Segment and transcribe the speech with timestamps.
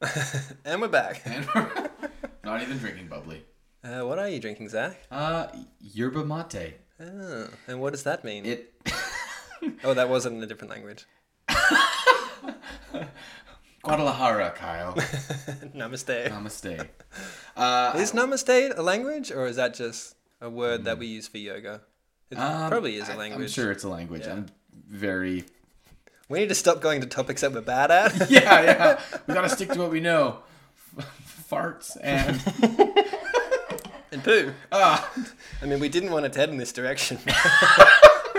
[0.64, 1.22] and we're back.
[1.24, 1.90] And we're
[2.44, 3.42] not even drinking bubbly.
[3.82, 5.00] Uh, what are you drinking, Zach?
[5.10, 5.46] Uh,
[5.80, 6.74] yerba mate.
[7.00, 8.44] Oh, and what does that mean?
[8.44, 8.74] It.
[9.84, 11.06] oh, that wasn't in a different language.
[13.82, 14.92] Guadalajara, Kyle.
[15.74, 16.28] Namaste.
[16.28, 16.88] Namaste.
[17.56, 21.38] Uh, Is namaste a language, or is that just a word that we use for
[21.38, 21.80] yoga?
[22.30, 23.46] It um, probably is a language.
[23.46, 24.26] I'm sure it's a language.
[24.26, 24.32] Yeah.
[24.32, 24.46] I'm
[24.88, 25.44] very.
[26.28, 28.30] We need to stop going to topics that we're bad at.
[28.30, 29.00] Yeah, yeah.
[29.26, 30.38] we gotta stick to what we know.
[31.48, 32.42] Farts and.
[34.12, 34.52] and poo.
[34.72, 35.08] Ah,
[35.62, 37.18] I mean, we didn't want to head in this direction.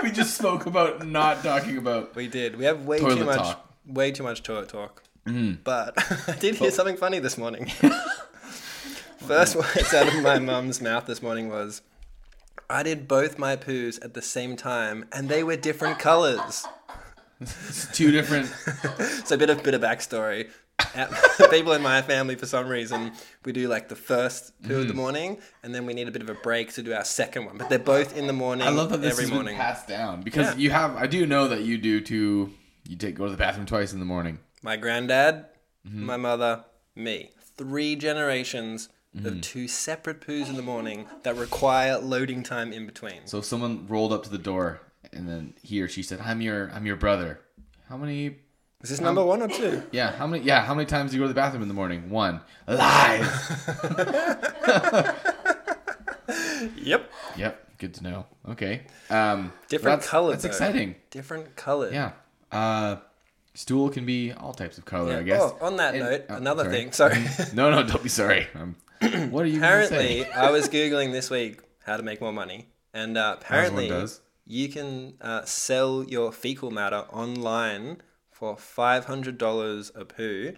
[0.02, 2.14] we just spoke about not talking about.
[2.14, 2.56] we did.
[2.56, 3.74] We have way Toilet too much, talk.
[3.86, 5.02] way too much toilet talk.
[5.26, 5.58] Mm.
[5.64, 5.94] But
[6.28, 7.66] I did hear something funny this morning.
[9.18, 11.82] First words out of my mum's mouth this morning was,
[12.68, 16.66] "I did both my poos at the same time, and they were different colors."
[17.40, 18.46] It's two different.
[19.26, 20.50] So a bit of bit of backstory.
[21.50, 23.12] People in my family, for some reason,
[23.44, 24.80] we do like the first poo Mm.
[24.82, 27.04] of the morning, and then we need a bit of a break to do our
[27.04, 27.58] second one.
[27.58, 28.66] But they're both in the morning.
[28.66, 29.54] I love that this every has morning.
[29.56, 30.56] been passed down because Yeah.
[30.56, 30.96] you have.
[30.96, 32.52] I do know that you do too.
[32.88, 34.38] You take go to the bathroom twice in the morning.
[34.62, 35.46] My granddad,
[35.86, 36.04] Mm-hmm.
[36.06, 36.64] my mother,
[36.94, 37.30] me.
[37.56, 39.26] Three generations Mm-hmm.
[39.26, 43.26] of two separate poos in the morning that require loading time in between.
[43.26, 44.80] So if someone rolled up to the door
[45.12, 47.40] and then he or she said, "I'm your, I'm your brother."
[47.88, 48.36] How many?
[48.82, 49.82] Is this number one or two?
[49.90, 50.44] Yeah, how many?
[50.44, 52.10] Yeah, how many times do you go to the bathroom in the morning?
[52.10, 52.40] One.
[52.66, 53.24] Live.
[56.76, 57.10] Yep.
[57.36, 57.64] yep.
[57.78, 58.26] Good to know.
[58.48, 58.82] Okay.
[59.10, 60.42] Um, Different that's, colors.
[60.42, 60.66] That's though.
[60.66, 60.96] exciting.
[61.10, 61.92] Different colors.
[61.92, 62.12] Yeah.
[62.50, 62.96] Uh,
[63.54, 65.40] stool can be all types of color, I guess.
[65.40, 66.74] Oh, on that And- note, oh, another sorry.
[66.76, 66.92] thing.
[66.92, 67.54] Sorry.
[67.54, 68.48] No, no, don't be sorry.
[68.54, 68.76] Um,
[69.30, 70.30] what are you apparently, say?
[70.30, 74.20] I was googling this week how to make more money, and uh, apparently, does.
[74.48, 77.98] You can uh, sell your fecal matter online
[78.30, 80.54] for five hundred dollars a poo,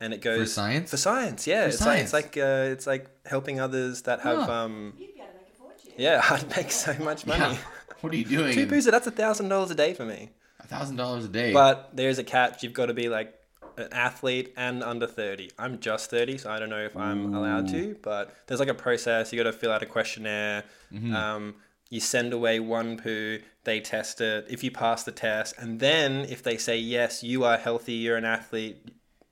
[0.00, 0.90] and it goes for science?
[0.90, 1.66] For science, yeah.
[1.66, 2.12] it's science.
[2.12, 4.52] like it's like uh, it's like helping others that have Huh.
[4.52, 4.94] um.
[4.96, 5.92] You'd be able to make a fortune.
[5.98, 7.40] Yeah, I'd make so much money.
[7.40, 7.58] Yeah.
[8.00, 8.54] What are you doing?
[8.54, 10.30] Two poos, that's a thousand dollars a day for me.
[10.60, 11.52] A thousand dollars a day.
[11.52, 12.62] But there's a catch.
[12.62, 13.34] You've got to be like
[13.76, 15.50] an athlete and under 30.
[15.58, 17.96] I'm just 30, so I don't know if I'm allowed to.
[18.02, 19.32] But there's like a process.
[19.32, 20.64] You got to fill out a questionnaire.
[20.92, 21.14] Mm-hmm.
[21.14, 21.54] Um,
[21.94, 23.38] you send away one poo.
[23.62, 24.46] They test it.
[24.48, 28.16] If you pass the test, and then if they say yes, you are healthy, you're
[28.16, 28.78] an athlete,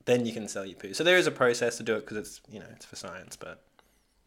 [0.05, 0.93] then you can sell your poo.
[0.93, 3.35] So there is a process to do it because it's you know it's for science.
[3.35, 3.61] But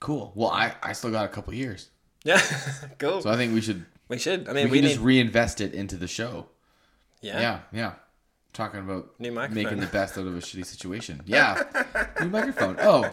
[0.01, 0.33] cool.
[0.35, 1.89] Well, I, I still got a couple years,
[2.25, 2.41] yeah,
[2.99, 3.23] cool.
[3.23, 4.49] so I think we should we should.
[4.49, 6.47] I mean, we, can need just reinvest it into the show.
[7.23, 7.41] yeah.
[7.41, 7.93] Yeah, yeah.
[8.53, 11.21] Talking about New making the best out of a shitty situation.
[11.27, 11.63] Yeah,
[12.21, 12.77] new microphone.
[12.81, 13.11] Oh,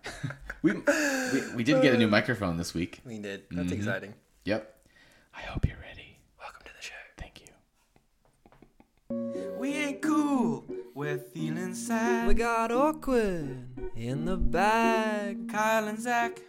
[0.62, 3.00] we, we we did get a new microphone this week.
[3.04, 3.42] We did.
[3.50, 3.78] That's Mm-hmm.
[3.78, 4.14] exciting.
[4.50, 4.74] Yep.
[5.32, 6.18] I hope you're ready.
[6.40, 6.94] Welcome to the show.
[7.16, 7.52] Thank you.
[9.60, 10.64] We ain't cool.
[10.92, 12.26] We're feeling sad.
[12.26, 15.48] We got awkward in the bag.
[15.48, 16.40] Kyle and Zach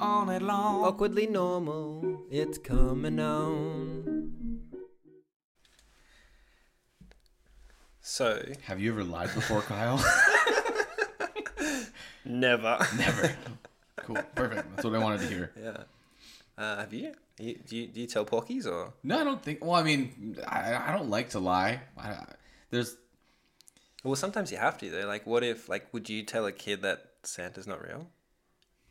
[0.00, 0.82] all night long.
[0.86, 4.62] Awkwardly normal, it's coming on.
[8.00, 10.02] So, Have you ever lied before, Kyle?
[12.24, 12.78] never.
[12.96, 13.36] Never.
[13.96, 14.16] Cool.
[14.34, 14.66] Perfect.
[14.76, 15.52] That's what I wanted to hear.
[15.62, 15.76] yeah.
[16.56, 17.12] Uh, have you?
[17.40, 17.86] You do, you?
[17.86, 18.92] do you tell porkies or?
[19.02, 19.64] No, I don't think.
[19.64, 21.80] Well, I mean, I, I don't like to lie.
[21.98, 22.24] I,
[22.70, 22.96] there's
[24.04, 24.90] Well, sometimes you have to.
[24.90, 25.06] Though.
[25.06, 28.06] Like, what if, like, would you tell a kid that Santa's not real?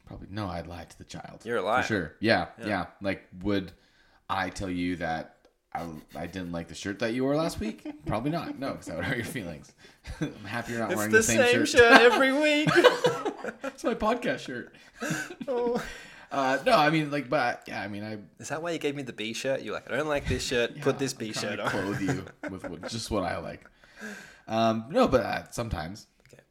[0.06, 0.48] Probably no.
[0.48, 1.42] I'd lie to the child.
[1.44, 1.82] You're a liar.
[1.84, 2.16] for sure.
[2.20, 3.72] Yeah, yeah, Like, would
[4.30, 5.36] I tell you that
[5.74, 5.86] I,
[6.16, 7.86] I didn't like the shirt that you wore last week?
[8.06, 8.58] Probably not.
[8.58, 9.72] No, because that would hurt your feelings.
[10.20, 12.02] I'm happy you're not It's wearing the, the, same, shirt.
[12.02, 12.70] every week.
[13.64, 14.74] it's my podcast shirt.
[15.48, 15.82] Oh.
[16.32, 18.96] Uh, no, I mean, like, but yeah, I mean, I Is that why you gave
[18.96, 19.62] me the B shirt?
[19.62, 20.80] You're like, I don't like this shirt.
[20.82, 21.70] Put this B shirt on.
[21.70, 23.66] clothe you with what, just what I like.
[24.48, 26.42] Um, no, but uh, sometimes, Okay.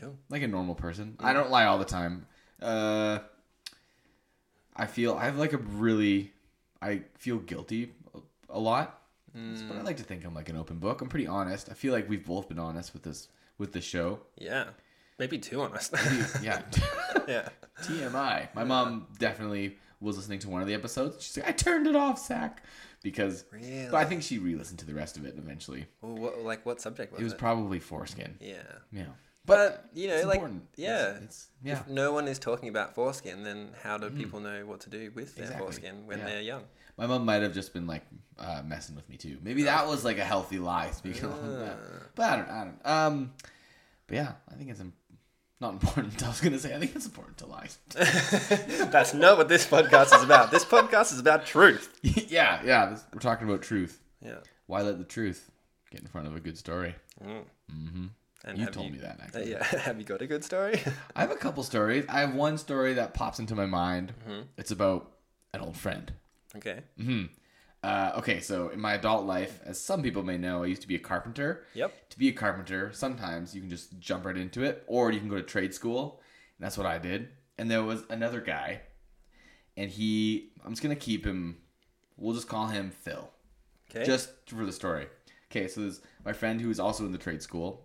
[0.00, 0.16] Cool.
[0.30, 2.26] like a normal person, I don't lie all the time.
[2.60, 3.20] Uh,
[4.74, 6.32] I feel I have like a really,
[6.80, 8.18] I feel guilty a,
[8.50, 9.00] a lot,
[9.34, 11.00] but I like to think I'm like an open book.
[11.02, 11.68] I'm pretty honest.
[11.70, 14.20] I feel like we've both been honest with this with the show.
[14.38, 14.64] Yeah.
[15.22, 15.94] Maybe too honest.
[16.42, 16.62] Yeah,
[17.28, 17.48] yeah.
[17.82, 18.48] TMI.
[18.56, 21.24] My mom definitely was listening to one of the episodes.
[21.24, 22.64] She's like, I turned it off, Zach,
[23.04, 23.44] because.
[23.52, 23.86] Really?
[23.88, 25.86] But I think she re-listened to the rest of it eventually.
[26.00, 27.36] Well, what, like, what subject was It was it?
[27.36, 28.36] Was probably foreskin.
[28.40, 28.62] yeah.
[28.90, 29.04] Yeah.
[29.46, 30.64] But, you know, like, important.
[30.76, 31.10] yeah.
[31.10, 31.72] It's, it's- yeah.
[31.80, 35.12] If no one is talking about foreskin, then how do people know what to do
[35.14, 35.64] with their Exactly.
[35.64, 36.24] foreskin when Yeah.
[36.26, 36.62] they're young?
[36.98, 38.02] My mom might have just been like
[38.40, 39.38] uh, messing with me too.
[39.42, 40.90] Maybe that was like a healthy lie.
[40.90, 41.76] Speaking of that,
[42.16, 42.50] but I don't.
[42.50, 42.86] I don't.
[42.86, 43.32] Um,
[44.08, 44.92] but yeah, I think it's im-
[45.62, 46.22] not important.
[46.24, 47.68] I was gonna say I think it's important to lie.
[47.94, 50.50] That's not what this podcast is about.
[50.50, 51.98] This podcast is about truth.
[52.02, 52.86] yeah, yeah.
[52.90, 53.98] This, we're talking about truth.
[54.22, 54.38] Yeah.
[54.66, 55.50] Why let the truth
[55.90, 56.94] get in front of a good story?
[57.24, 58.06] mm-hmm
[58.44, 59.20] and You told you- me that.
[59.20, 59.50] Uh, Actually.
[59.52, 60.80] yeah, have you got a good story?
[61.14, 62.04] I have a couple stories.
[62.08, 64.12] I have one story that pops into my mind.
[64.28, 64.40] Mm-hmm.
[64.58, 65.12] It's about
[65.54, 66.12] an old friend.
[66.56, 66.80] okay.
[66.98, 67.24] hmm
[67.82, 70.88] Uh, okay, so in my adult life, as some people may know, I used to
[70.88, 71.64] be a carpenter.
[71.74, 72.10] Yep.
[72.10, 75.28] To be a carpenter, sometimes you can just jump right into it, or you can
[75.28, 76.20] go to trade school.
[76.58, 77.30] And that's what I did.
[77.58, 78.82] And there was another guy,
[79.76, 81.56] and he, I'm just gonna keep him.
[82.16, 83.28] We'll just call him Phil,
[83.90, 84.04] Okay.
[84.04, 85.06] just for the story.
[85.50, 87.84] Okay, so there's my friend who is also in the trade school,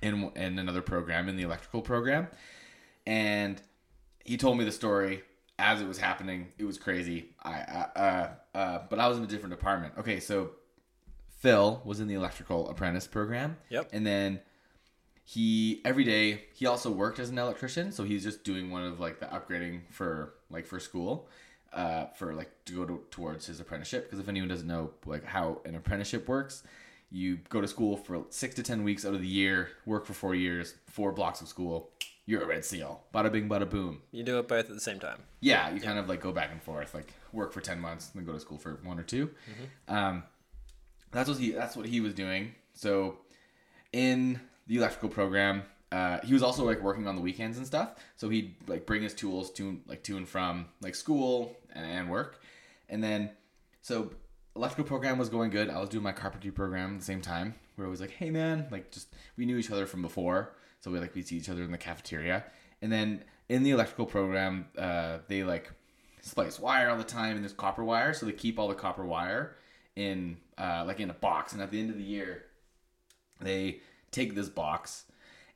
[0.00, 2.28] in in another program in the electrical program,
[3.06, 3.60] and
[4.24, 5.22] he told me the story
[5.62, 6.48] as it was happening.
[6.58, 7.30] It was crazy.
[7.42, 8.28] I, uh, uh,
[8.58, 9.94] uh, but I was in a different department.
[9.98, 10.50] Okay, so
[11.38, 13.56] Phil was in the electrical apprentice program.
[13.70, 13.90] Yep.
[13.92, 14.40] And then
[15.24, 18.98] he every day he also worked as an electrician, so he's just doing one of
[18.98, 21.28] like the upgrading for like for school,
[21.72, 24.04] uh, for like to go to, towards his apprenticeship.
[24.04, 26.64] Because if anyone doesn't know like how an apprenticeship works,
[27.10, 30.12] you go to school for six to ten weeks out of the year, work for
[30.12, 31.90] four years, four blocks of school.
[32.24, 33.02] You're a red seal.
[33.12, 34.00] Bada bing, bada boom.
[34.12, 35.18] you do it both at the same time.
[35.40, 38.24] Yeah, you kind of like go back and forth, like work for ten months, then
[38.24, 39.28] go to school for one or 2
[39.88, 40.22] Um,
[41.10, 42.54] that's what he that's what he was doing.
[42.74, 43.18] So
[43.92, 47.96] in the electrical program, uh, he was also like working on the weekends and stuff.
[48.16, 52.08] So he'd like bring his tools to like to and from like school and, and
[52.10, 52.40] work,
[52.88, 53.30] and then
[53.82, 54.12] so
[54.54, 55.68] electrical program was going good.
[55.68, 57.56] I was doing my carpentry program at the same time.
[57.74, 60.90] Where it was like, hey man, like just we knew each other from before, so
[60.90, 62.44] we like we see each other in the cafeteria,
[62.82, 65.72] and then in the electrical program, uh, they like
[66.20, 69.04] splice wire all the time, and there's copper wire, so they keep all the copper
[69.04, 69.56] wire
[69.96, 72.44] in uh, like in a box, and at the end of the year,
[73.40, 73.80] they
[74.10, 75.04] take this box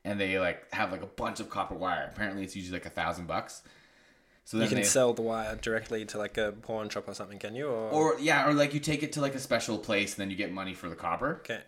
[0.07, 2.09] and they like have like a bunch of copper wire.
[2.13, 3.63] Apparently, it's usually like a thousand bucks.
[4.45, 7.41] So You can they, sell the wire directly to like a pawn shop or something,
[7.41, 7.67] can you?
[7.67, 10.31] Or, or yeah, or like you take it to like a special place, and then
[10.31, 11.41] you get money for the copper.
[11.41, 11.63] okay.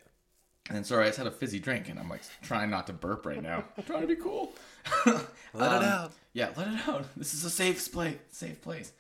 [0.71, 3.25] And sorry, I just had a fizzy drink, and I'm like trying not to burp
[3.25, 3.65] right now.
[3.77, 4.53] I'm trying to be cool.
[5.07, 5.17] Let
[5.55, 7.07] Um, it out, Yeah, let it out.
[7.17, 8.17] This is a safe place.
[8.31, 8.93] Safe place.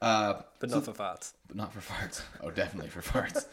[0.00, 1.32] Uh, but not for farts.
[1.48, 2.22] but not for farts.
[2.40, 3.46] Oh, definitely for farts.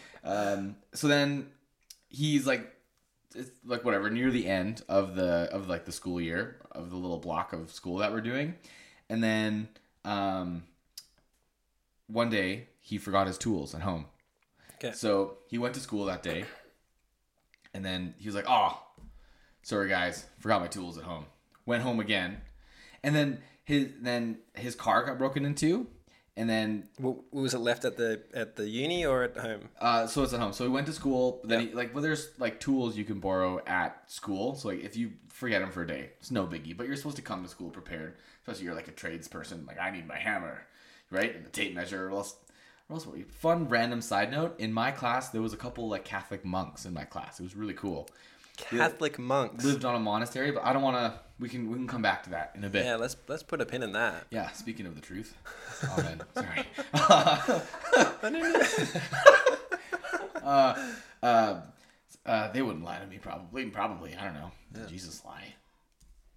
[0.24, 1.48] um, so then
[2.08, 2.72] he's like,
[3.34, 6.96] it's like whatever near the end of the of like the school year of the
[6.96, 8.54] little block of school that we're doing,
[9.10, 9.68] and then
[10.06, 10.62] um,
[12.06, 14.06] one day he forgot his tools at home.
[14.88, 14.94] Okay.
[14.96, 16.44] So he went to school that day,
[17.74, 18.80] and then he was like, "Oh,
[19.62, 21.26] sorry guys, forgot my tools at home."
[21.64, 22.38] Went home again,
[23.02, 25.88] and then his then his car got broken into,
[26.36, 29.68] and then W- was it left at the at the uni or at home?
[29.80, 30.52] uh, so it's at home.
[30.52, 31.40] So he went to school.
[31.42, 34.54] But then he, like, well, there's like tools you can borrow at school.
[34.54, 36.76] So like, if you forget them for a day, it's no biggie.
[36.76, 39.66] But you're supposed to come to school prepared, especially you're like a tradesperson.
[39.66, 40.66] Like, I need my hammer,
[41.10, 42.06] right, and the tape measure.
[42.06, 42.36] Or else,
[42.88, 43.30] or else what?
[43.32, 46.92] Fun random side note: in my class, there was a couple like Catholic monks in
[46.94, 47.40] my class.
[47.40, 48.08] It was really cool.
[48.56, 49.64] Catholic monks.
[49.64, 51.20] Lived on a monastery, but I don't want to.
[51.38, 52.84] We can we can come back to that in a bit.
[52.86, 54.26] Yeah, let's let's put a pin in that.
[54.30, 55.36] Yeah, speaking of the truth.
[55.98, 56.22] Amen.
[56.34, 56.64] Sorry.
[60.42, 60.90] uh,
[61.22, 61.60] uh,
[62.24, 63.66] uh, they wouldn't lie to me, probably.
[63.66, 64.14] Probably.
[64.16, 64.50] I don't know.
[64.72, 65.54] Did Jesus lie?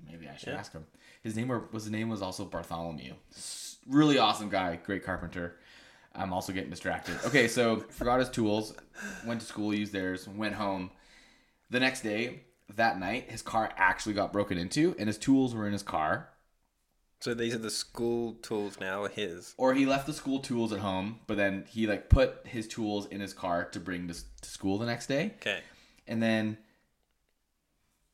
[0.05, 0.59] Maybe I should Yeah.
[0.59, 0.85] ask him.
[1.23, 3.13] His name were, was his name was also Bartholomew.
[3.87, 5.57] Really awesome guy, great carpenter.
[6.15, 7.17] I'm also getting distracted.
[7.25, 8.73] Okay, so forgot his tools,
[9.25, 10.91] went to school, used theirs, went home.
[11.69, 12.41] The next day,
[12.75, 16.29] that night, his car actually got broken into, and his tools were in his car.
[17.21, 19.53] So these are the school tools now, his.
[19.57, 23.07] or he left the school tools at home, but then he like put his tools
[23.07, 25.59] in his car to bring to, to school the next day, Okay.
[26.07, 26.57] and then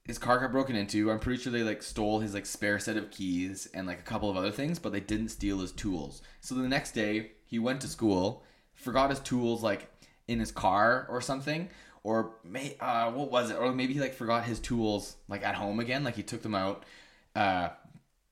[0.05, 1.11] his car got broken into.
[1.11, 4.03] I'm pretty sure they like stole his like spare set of keys and like a
[4.03, 6.21] couple of other things, but they didn't steal his tools.
[6.41, 9.89] So the next day he went to school, forgot his tools like
[10.27, 11.69] in his car or something,
[12.03, 13.57] or may uh what was it?
[13.57, 16.55] Or maybe he like forgot his tools like at home again, like he took them
[16.55, 16.83] out.
[17.35, 17.69] Uh,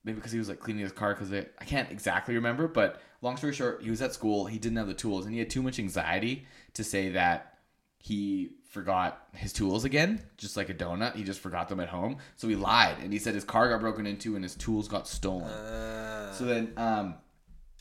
[0.03, 3.37] maybe because he was like cleaning his car because I can't exactly remember, but long
[3.37, 5.61] story short, he was at school, he didn't have the tools, and he had too
[5.61, 7.57] much anxiety to say that
[7.97, 11.15] he forgot his tools again, just like a donut.
[11.15, 13.79] He just forgot them at home, so he lied and he said his car got
[13.79, 15.43] broken into and his tools got stolen.
[15.45, 17.15] Uh, so then, um,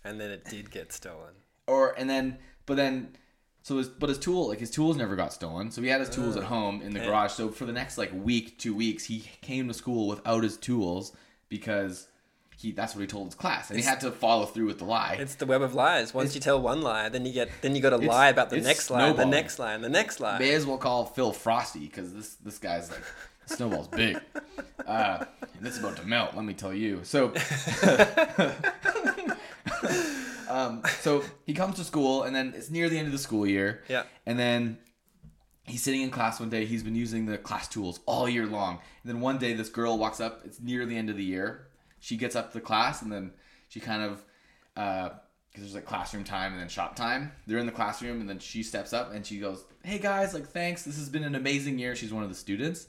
[0.04, 1.34] and then it did get stolen.
[1.66, 3.16] or and then, but then.
[3.64, 5.70] So his, but his tool, like his tools never got stolen.
[5.70, 7.30] So he had his tools at home in the garage.
[7.30, 11.12] So for the next like week, two weeks, he came to school without his tools
[11.48, 12.08] because
[12.58, 14.84] he that's what he told his class, and he had to follow through with the
[14.84, 15.16] lie.
[15.18, 16.12] It's the web of lies.
[16.12, 18.56] Once you tell one lie, then you get then you got to lie about the
[18.56, 19.30] it's next lie, the snowballing.
[19.30, 20.38] next lie, and the next lie.
[20.38, 23.02] May as well call Phil Frosty because this this guy's like
[23.46, 24.20] snowball's big,
[24.86, 25.24] uh,
[25.58, 26.34] and it's about to melt.
[26.34, 27.00] Let me tell you.
[27.04, 27.28] So,
[30.52, 33.46] um, so he comes to school, and then it's near the end of the school
[33.46, 33.82] year.
[33.88, 34.04] Yeah.
[34.26, 34.78] And then
[35.64, 36.66] he's sitting in class one day.
[36.66, 38.80] He's been using the class tools all year long.
[39.02, 40.42] And then one day, this girl walks up.
[40.44, 41.68] It's near the end of the year.
[42.00, 43.32] She gets up to the class, and then
[43.68, 44.22] she kind of,
[44.74, 45.20] because
[45.56, 47.32] there's like classroom time and then shop time.
[47.46, 50.48] They're in the classroom, and then she steps up and she goes, "Hey guys, like
[50.48, 50.82] thanks.
[50.82, 52.88] This has been an amazing year." She's one of the students.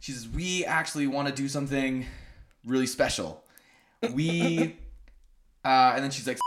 [0.00, 2.06] She says, "We actually want to do something
[2.64, 3.44] really special.
[4.12, 4.76] We,"
[5.64, 6.38] uh, and then she's like,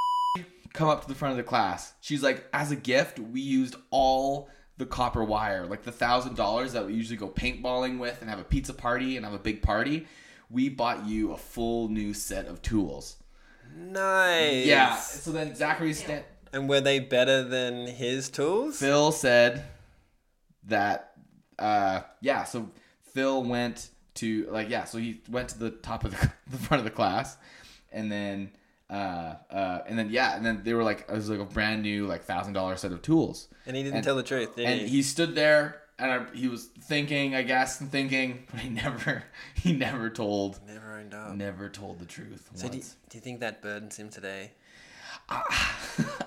[0.73, 1.93] come up to the front of the class.
[2.01, 6.73] She's like, as a gift, we used all the copper wire, like the thousand dollars
[6.73, 9.61] that we usually go paintballing with and have a pizza party and have a big
[9.61, 10.07] party.
[10.49, 13.17] We bought you a full new set of tools.
[13.75, 14.65] Nice.
[14.65, 14.95] Yeah.
[14.97, 18.79] So then Zachary sta- And were they better than his tools?
[18.79, 19.63] Phil said
[20.65, 21.11] that
[21.59, 22.69] uh yeah, so
[23.13, 26.79] Phil went to like yeah, so he went to the top of the, the front
[26.79, 27.37] of the class
[27.91, 28.51] and then
[28.93, 31.81] uh uh and then yeah, and then they were like it was like a brand
[31.81, 33.47] new like thousand dollar set of tools.
[33.65, 34.87] And he didn't And- tell the truth, did and he?
[34.87, 39.23] he stood there and I, he was thinking, I guess, and thinking, but he never
[39.55, 41.35] he never told Never owned up.
[41.35, 44.51] never told the truth So do you, do you think that burdens him today?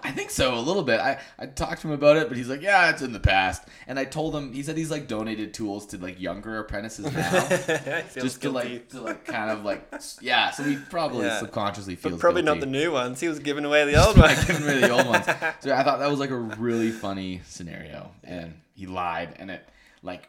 [0.02, 1.00] I think so a little bit.
[1.00, 3.62] I, I talked to him about it, but he's like, yeah, it's in the past.
[3.86, 7.48] And I told him he said he's like donated tools to like younger apprentices now,
[8.14, 8.50] just to guilty.
[8.50, 10.50] like to like kind of like yeah.
[10.52, 11.40] So he probably Yeah.
[11.40, 13.20] subconsciously feels But probably not the new ones.
[13.20, 14.44] He was giving away the old ones.
[14.44, 15.26] Giving away the old ones.
[15.60, 19.68] So I thought that was like a really funny scenario, and he lied, and it
[20.02, 20.28] like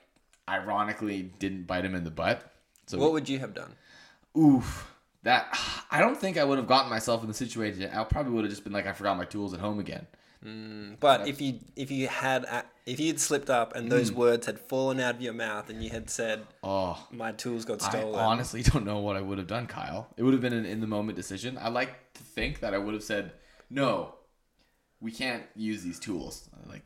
[0.49, 2.51] ironically didn't bite him in the butt.
[2.87, 3.75] So What would you have done?
[4.37, 4.93] Oof.
[5.27, 5.47] That
[5.91, 7.89] I don't think I would have gotten myself in the situation.
[7.93, 10.07] I probably would have just been like, I forgot my tools at home again.
[10.99, 12.45] But if you if you had
[12.85, 14.17] if you'd slipped up and those Hmm.
[14.17, 17.81] words had fallen out of your mouth and you had said Oh, my tools got
[17.81, 20.07] stolen," I honestly don't know what I would have done, Kyle.
[20.15, 21.57] It would have been an in the moment decision.
[21.59, 23.33] I like to think that I would have said,
[23.69, 24.15] no,
[25.01, 26.49] we can't use these tools.
[26.67, 26.83] Like,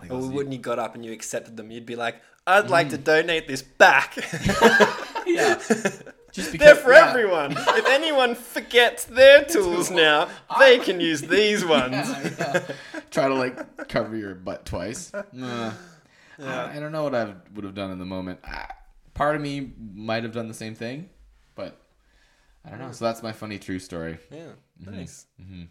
[0.00, 1.70] like, or wouldn't you got up and you accepted them?
[1.70, 2.16] You'd be like,
[2.46, 4.16] I'd like to donate this back.
[5.26, 5.60] yeah,
[6.38, 7.08] just because They're for yeah.
[7.10, 7.52] everyone.
[7.52, 10.28] If anyone forgets their tools now,
[10.58, 11.92] they can use these ones.
[11.92, 12.62] Yeah, yeah.
[13.10, 15.12] Try to like cover your butt twice.
[15.32, 15.72] Nah.
[16.40, 18.38] I, I don't know what I would have done in the moment.
[18.44, 18.70] I,
[19.14, 21.08] part of me might have done the same thing,
[21.56, 21.80] but
[22.64, 22.92] I don't know.
[22.92, 24.18] So that's my funny true story.
[24.30, 24.94] Yeah, mm-hmm.
[24.94, 25.26] nice.
[25.42, 25.64] Mm-hmm.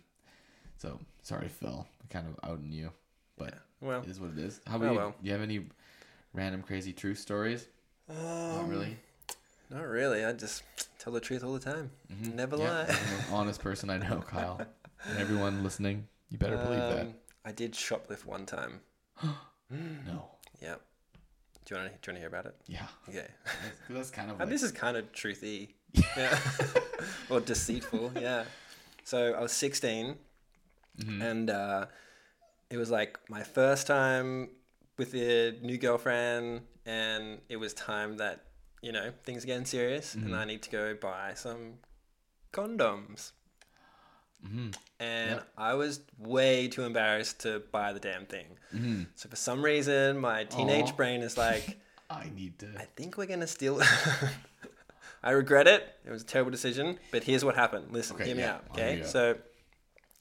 [0.78, 1.88] So sorry, Phil.
[2.02, 2.92] I'm kind of outing you,
[3.38, 4.60] but Well, it is what it is.
[4.68, 4.98] How oh, about Oh, you?
[4.98, 5.10] well.
[5.22, 5.66] Do you have any
[6.34, 7.66] random crazy true stories?
[8.10, 8.98] Um, Not really.
[9.70, 10.24] Not really.
[10.26, 10.64] I just
[11.00, 11.92] tell the truth all the time.
[12.34, 12.66] Never Mm-hmm.
[12.66, 12.78] Yeah, lie.
[12.88, 14.62] you're the most honest person I know, Kyle.
[15.08, 17.02] And everyone listening, you better believe that.
[17.02, 17.14] Um,
[17.46, 18.82] I did shoplift one time.
[19.70, 20.30] No.
[20.62, 20.82] Yep.
[21.66, 22.56] Do you want to do you want to hear about it?
[22.68, 22.88] Yeah.
[23.10, 23.28] Okay.
[23.46, 25.70] That's, that's kind of And this is kind of truthy.
[26.18, 26.38] Yeah.
[27.30, 28.14] or deceitful.
[28.20, 28.46] Yeah.
[29.04, 30.16] So I was 16
[31.00, 31.22] Mm-hmm.
[31.22, 31.86] and uh,
[32.72, 34.50] it was like my first time
[34.98, 38.42] with a new girlfriend and it was time that,
[38.82, 40.26] you know, things are getting serious Mm-hmm.
[40.28, 41.76] and I need to go buy some
[42.54, 43.32] condoms.
[44.46, 44.76] Mhm.
[45.00, 45.48] And Yep.
[45.58, 48.58] I was way too embarrassed to buy the damn thing.
[48.74, 49.08] Mhm.
[49.16, 50.96] So for some reason, my teenage Aw.
[50.96, 51.80] brain is like,
[52.10, 52.68] I need to.
[52.78, 53.82] I think we're gonna steal.
[55.24, 56.00] I regret it.
[56.06, 57.00] It was a terrible decision.
[57.12, 57.92] But here's what happened.
[57.92, 58.66] Listen, Okay, hear me yeah, out.
[58.72, 59.38] Okay, so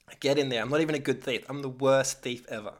[0.09, 0.61] I get in there.
[0.63, 1.45] I'm not even a good thief.
[1.47, 2.73] I'm the worst thief ever.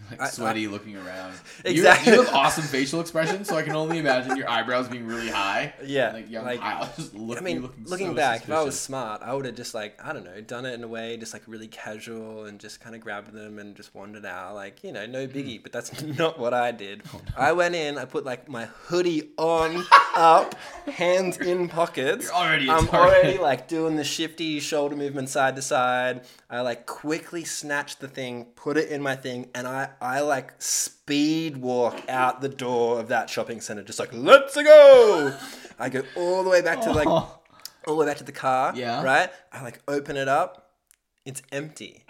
[0.10, 1.34] like I- sweaty looking around.
[1.64, 2.12] Exactly.
[2.12, 5.28] You, you have awesome facial expressions, so I can only imagine your eyebrows being really
[5.28, 5.74] high.
[5.84, 8.62] Yeah, Like young like- Kyle just look, I mean, looking, looking so back, if I
[8.62, 11.16] was smart, I would have just like I don't know, done it in a way
[11.16, 14.82] just like really casual and just kind of grabbed them and just wandered out, like
[14.82, 15.58] you know, no biggie.
[15.58, 15.62] Mm.
[15.62, 17.02] But that's not what I did.
[17.14, 19.84] Oh, I went in, I put like my hoodie on,
[20.16, 20.54] up,
[20.86, 22.24] hands in pockets.
[22.26, 26.22] You're already I'm already like doing the shifty shoulder movement side to side.
[26.48, 30.60] I like quickly snatched the thing, put it in my thing, and I I like
[30.60, 35.36] speed walk out the door of that shopping center, just like let's go.
[35.78, 37.40] I go all the way back to like Oh.
[37.86, 38.72] all the way back to the car.
[38.76, 39.02] Yeah.
[39.02, 39.30] Right?
[39.52, 40.72] I like open it up.
[41.24, 42.04] It's empty.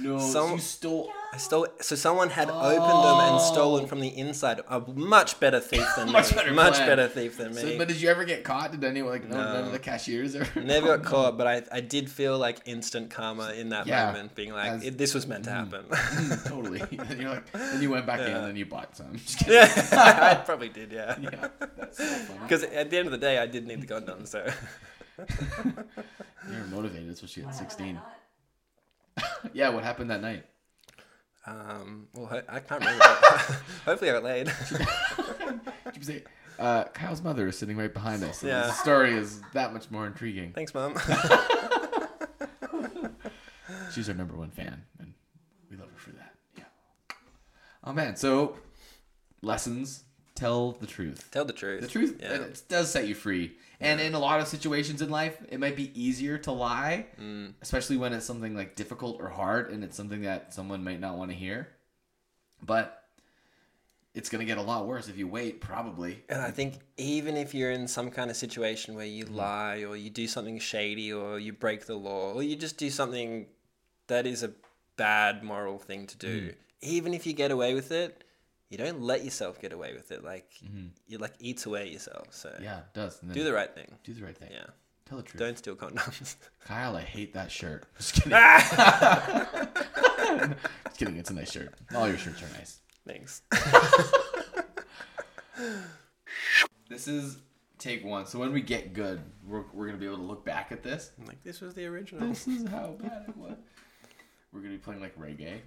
[0.00, 1.12] No, so some- you stole.
[1.34, 4.60] I stole so someone had opened them and stolen from the inside.
[4.68, 6.36] A much better thief than Much me.
[6.36, 6.86] better much plan.
[6.88, 7.60] better thief than me.
[7.62, 8.70] So, but did you ever get caught?
[8.72, 10.60] Did anyone like no, none of the cashiers ever?
[10.60, 14.06] Never got caught, but I, I did feel like instant karma in that Yeah.
[14.12, 15.84] moment, being like, As- it, this was meant to mm, happen.
[15.88, 16.80] Mm, totally.
[17.08, 19.16] And you're like, then you went back in and then you bought some.
[19.48, 21.16] Yeah, I probably did, yeah.
[21.18, 21.48] Yeah,
[21.78, 22.18] that's so.
[22.42, 24.46] Because at the end of the day, I did need the condom, so.
[25.18, 27.98] You're motivated, especially at 16.
[29.52, 30.44] yeah, what happened that night?
[31.46, 33.04] Um, well, ho- I can't remember.
[33.84, 34.46] Hopefully, I got laid.
[35.86, 36.22] Did you say,
[36.58, 38.42] uh, Kyle's mother is sitting right behind us.
[38.42, 38.62] Yeah.
[38.66, 40.52] The story is that much more intriguing.
[40.52, 40.96] Thanks, mom.
[43.92, 45.12] She's our number one fan, and
[45.70, 46.34] we love her for that.
[46.56, 46.64] Yeah.
[47.84, 48.56] Oh man, so
[49.42, 50.04] lessons,
[50.34, 51.28] tell the truth.
[51.30, 51.82] Tell the truth.
[51.82, 52.34] The truth Yeah.
[52.34, 53.52] it does set you free.
[53.82, 57.54] And in a lot of situations in life, it might be easier to lie, Mm.
[57.60, 61.16] especially when it's something like difficult or hard and it's something that someone might not
[61.16, 61.68] want to hear.
[62.64, 62.98] But
[64.14, 66.22] it's going to get a lot worse if you wait, probably.
[66.28, 69.16] And I think even if you're in some kind of situation where Mm.
[69.16, 72.76] you lie or you do something shady or you break the law or you just
[72.76, 73.46] do something
[74.08, 74.52] that is a
[74.96, 76.54] bad moral thing to do, Mm.
[76.82, 78.22] even if you get away with it,
[78.72, 80.24] you don't let yourself get away with it.
[80.24, 80.50] Like
[81.06, 82.28] you like eats away yourself.
[82.30, 82.64] So Mm-hmm.
[82.64, 83.18] Yeah, it does.
[83.20, 83.94] Do the right thing.
[84.02, 84.48] do the right thing.
[84.50, 84.64] Yeah.
[85.04, 85.38] Tell the truth.
[85.38, 86.36] Don't steal condoms.
[86.64, 87.84] Kyle, I hate that shirt.
[87.98, 88.30] Just kidding.
[90.86, 91.16] Just kidding.
[91.18, 91.74] It's a nice shirt.
[91.94, 92.80] All your shirts are nice.
[93.06, 93.42] Thanks.
[96.88, 97.38] This is
[97.78, 98.26] take one.
[98.26, 100.82] So when we get good, we're, we're going to be able to look back at
[100.82, 101.10] this.
[101.18, 102.28] I'm like this was the original.
[102.28, 103.56] This is how bad it was.
[104.52, 105.60] We're going to be playing like reggae.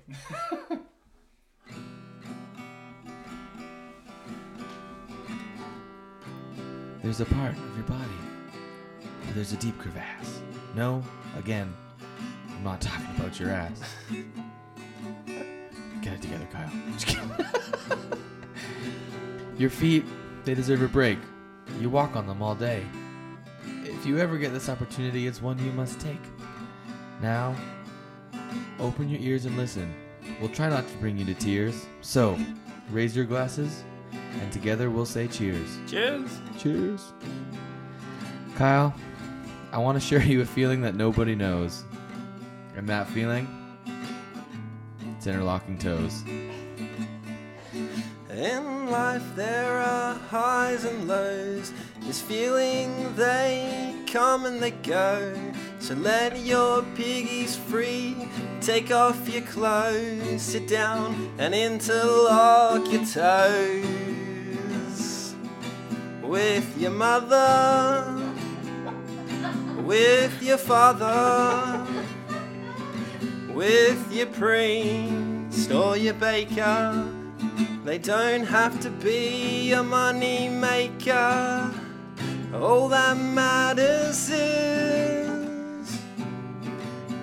[7.05, 8.17] There's a part of your body
[9.25, 10.41] where there's a deep crevasse.
[10.73, 11.03] No,
[11.37, 11.71] again,
[12.49, 13.79] I'm not talking about your ass.
[16.01, 16.71] Get it together, Kyle.
[19.59, 20.03] Your feet,
[20.45, 21.19] they deserve a break.
[21.79, 22.83] You walk on them all day.
[23.83, 26.21] If you ever get this opportunity, it's one you must take.
[27.21, 27.55] Now,
[28.79, 29.93] open your ears and listen.
[30.41, 31.85] We'll try not to bring you to tears.
[32.01, 32.35] So,
[32.89, 33.83] raise your glasses,
[34.41, 35.77] and together we'll say cheers.
[35.87, 36.39] Cheers.
[36.57, 37.13] Cheers.
[38.55, 38.93] Kyle,
[39.71, 41.83] I want to share you a feeling that nobody knows.
[42.75, 43.47] And that feeling,
[45.17, 46.23] it's interlocking toes.
[48.29, 51.73] In life there are highs and lows.
[52.01, 55.33] This feeling they come and they go.
[55.79, 58.27] So let your piggies free.
[58.61, 64.04] Take off your clothes, sit down and interlock your toes.
[66.35, 68.13] With your mother,
[69.83, 71.87] with your father,
[73.53, 77.09] with your priest or your baker.
[77.85, 81.73] They don't have to be a money maker.
[82.53, 85.99] All that matters is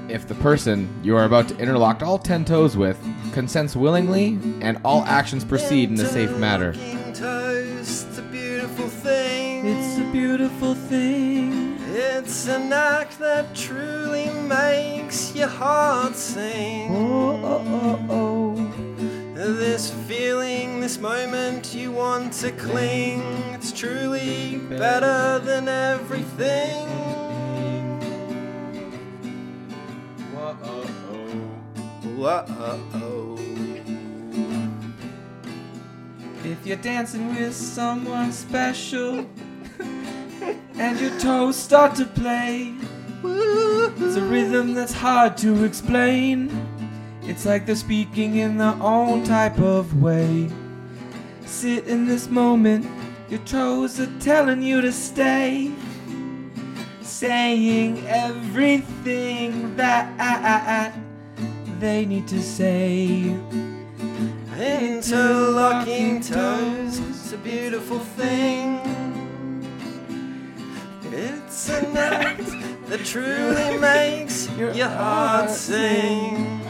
[0.08, 2.98] If the person you are about to interlock all ten toes with
[3.34, 6.74] consents willingly and all actions proceed in a safe manner.
[10.22, 11.76] Beautiful thing.
[11.88, 16.94] It's an act that truly makes your heart sing.
[16.94, 18.54] Oh, oh, oh, oh.
[19.34, 23.20] This feeling, this moment you want to cling,
[23.52, 26.86] it's truly better than everything.
[30.32, 30.56] Whoa.
[32.20, 33.38] Oh, oh.
[36.44, 39.26] If you're dancing with someone special
[40.76, 42.74] and your toes start to play,
[43.24, 46.50] it's a rhythm that's hard to explain.
[47.22, 50.50] It's like they're speaking in their own type of way.
[51.44, 52.86] Sit in this moment,
[53.28, 55.70] your toes are telling you to stay.
[57.00, 60.92] Saying everything that
[61.78, 63.36] they need to say.
[64.58, 68.80] Interlocking toes, it's a beautiful thing.
[71.64, 76.60] It's an act that truly makes your heart sing.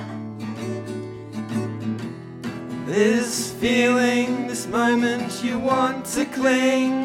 [2.85, 7.05] This feeling, this moment you want to cling.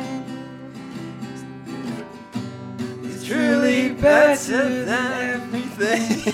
[3.06, 6.34] is truly better than everything.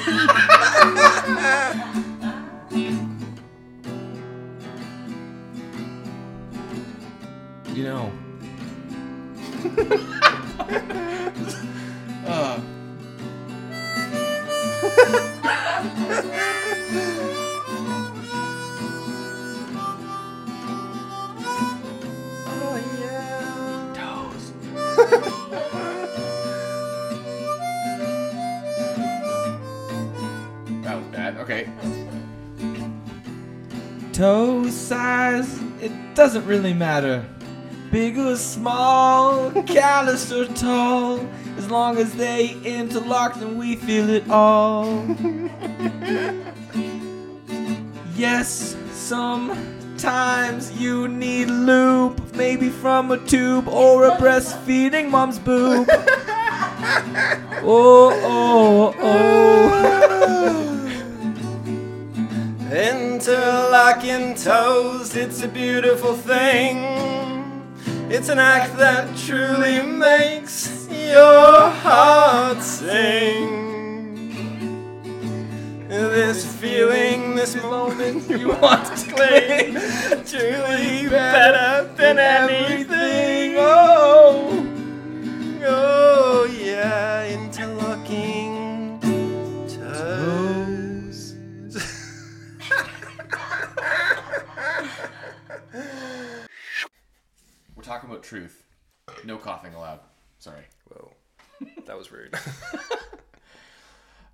[7.76, 8.12] You know.
[22.56, 23.94] Oh yeah.
[23.94, 24.54] toes.
[30.84, 31.38] that was bad.
[31.38, 31.70] Okay.
[34.14, 37.26] Toe size, it doesn't really matter.
[37.94, 41.20] Big or small, callous or tall,
[41.58, 44.86] as long as they interlock, then we feel it all.
[48.16, 55.88] yes, sometimes you need lube, maybe from a tube or a breastfeeding mom's boob.
[57.66, 59.54] Oh, oh, oh.
[62.74, 65.16] interlocking toes.
[65.16, 67.13] It's a beautiful thing.
[68.16, 73.50] It's an act that truly makes your heart sing.
[75.88, 79.74] This feeling, this moment you want to claim,
[80.28, 83.03] truly better than anything.
[98.34, 98.64] Truth.
[99.26, 100.00] No coughing allowed.
[100.40, 100.64] Sorry.
[100.90, 101.12] Whoa,
[101.86, 102.36] that was rude.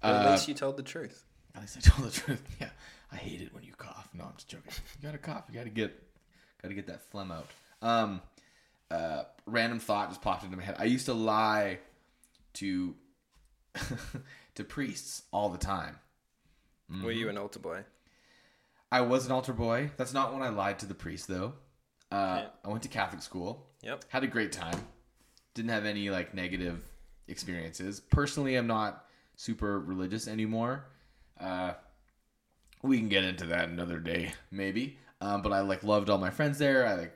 [0.02, 1.26] But Uh, at least you told the truth.
[1.54, 2.42] At least I told the truth.
[2.62, 2.70] Yeah,
[3.12, 4.08] I hate it when you cough.
[4.14, 4.72] No, I'm just joking.
[5.02, 5.44] You gotta cough.
[5.50, 5.92] You gotta get,
[6.62, 7.48] gotta get that phlegm out.
[7.82, 8.22] Um,
[8.90, 10.78] uh, random thought just popped into my head.
[10.80, 11.80] I used to lie
[12.54, 12.96] to,
[14.56, 15.98] to priests all the time.
[17.04, 17.84] Were you an altar boy?
[18.92, 19.92] I was an altar boy.
[19.98, 21.54] That's not when I lied to the priest though.
[22.12, 22.46] Uh.
[22.66, 23.68] I went to Catholic school.
[23.84, 24.06] Yep.
[24.10, 24.78] Had a great time.
[25.54, 26.84] Didn't have any like negative
[27.28, 28.00] experiences.
[28.00, 30.86] Personally, I'm not super religious anymore.
[31.40, 31.74] Uh,
[32.82, 34.98] we can get into that another day, maybe.
[35.22, 36.86] Um, but I like loved all my friends there.
[36.86, 37.14] I like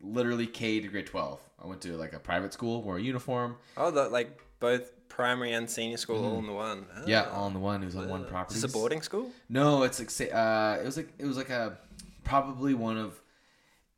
[0.00, 1.40] literally K to grade twelve.
[1.62, 3.56] I went to like a private school, wore a uniform.
[3.76, 6.86] Oh, the, like both primary and senior school all in the one.
[6.96, 7.04] Oh.
[7.06, 7.82] Yeah, all in the one.
[7.82, 8.56] It was on one Uh, property.
[8.56, 9.30] Is this a boarding school?
[9.48, 11.78] No, it's like uh, it was like it was like a
[12.24, 13.20] probably one of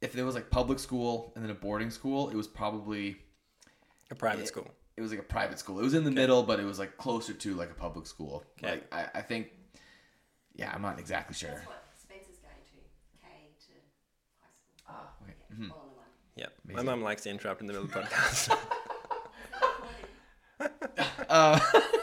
[0.01, 3.17] if there was like public school and then a boarding school, it was probably
[4.11, 4.71] A private It- school.
[4.97, 5.79] it was like a private school.
[5.79, 8.45] It was in the middle, but it was like closer to like a public school.
[8.59, 8.71] Okay.
[8.73, 9.49] Like I, I think,
[10.55, 11.51] yeah, I'm not exactly sure.
[11.51, 12.79] That's what Spencer's going to,
[13.23, 13.29] K
[13.67, 13.73] to
[14.41, 14.89] high school.
[14.89, 15.35] Ah, okay.
[15.51, 16.07] Yeah, all in one.
[16.37, 16.53] Yep.
[16.65, 16.87] My Amazing.
[16.87, 18.59] mum likes to interrupt in the middle of the podcast.
[21.29, 21.61] Uh,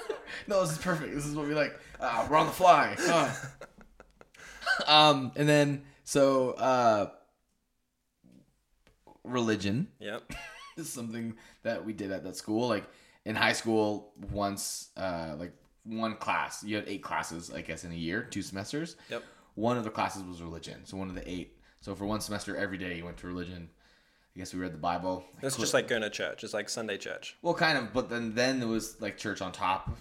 [0.47, 1.13] no, this is perfect.
[1.13, 1.77] This is what we like.
[1.99, 2.95] Uh, we're on the fly.
[3.09, 3.33] Uh.
[4.87, 7.09] um, and then so uh,
[9.25, 9.87] religion.
[9.99, 10.23] yep.
[10.77, 12.67] is something that we did at that school.
[12.67, 12.85] Like
[13.25, 15.53] in high school, once uh, like
[15.85, 18.95] one class, you had eight classes, I guess, in a year, two semesters.
[19.09, 19.23] Yep.
[19.55, 21.57] One of the classes was religion, so one of the eight.
[21.79, 23.69] So for one semester, every day you went to religion.
[24.35, 25.23] I guess we read the Bible.
[25.41, 26.43] That's just like going to church.
[26.43, 27.37] It's like Sunday church.
[27.41, 29.95] well, kind of, but then then there was like church on top,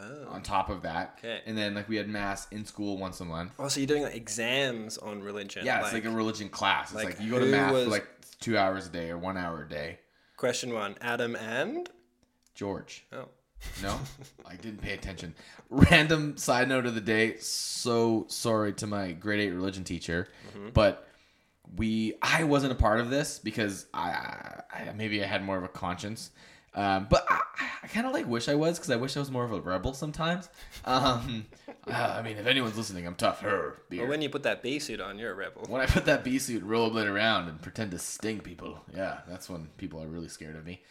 [0.00, 0.28] Oh.
[0.30, 1.16] on top of that.
[1.18, 1.40] Okay.
[1.46, 3.52] And then like we had mass in school once a month.
[3.58, 5.64] Oh, so you're doing like exams on religion.
[5.64, 6.86] Yeah, it's like a religion class.
[6.88, 8.06] It's like, like, you go to who math was- for like
[8.40, 9.98] two hours a day or one hour a day.
[10.36, 11.90] Question one Adam and?
[12.54, 13.04] George.
[13.12, 13.28] Oh.
[13.82, 13.98] No,
[14.46, 15.34] I didn't pay attention.
[15.68, 17.36] Random side note of the day.
[17.38, 20.28] So sorry to my grade eight religion teacher,
[20.72, 21.06] but
[21.76, 25.64] we I wasn't a part of this because I, I maybe I had more of
[25.64, 26.30] a conscience.
[26.74, 27.39] Um, but I,
[27.82, 29.60] I kind of like wish I was because I wish I was more of a
[29.60, 30.48] rebel sometimes.
[30.84, 31.46] Um,
[31.86, 33.40] uh, I mean, if anyone's listening, I'm tough.
[33.40, 34.02] Her beer.
[34.02, 35.64] Well, when you put that B suit on, you're a rebel.
[35.68, 39.48] When I put that bee suit, rollerblade around, and pretend to sting people, yeah, that's
[39.48, 40.82] when people are really scared of me.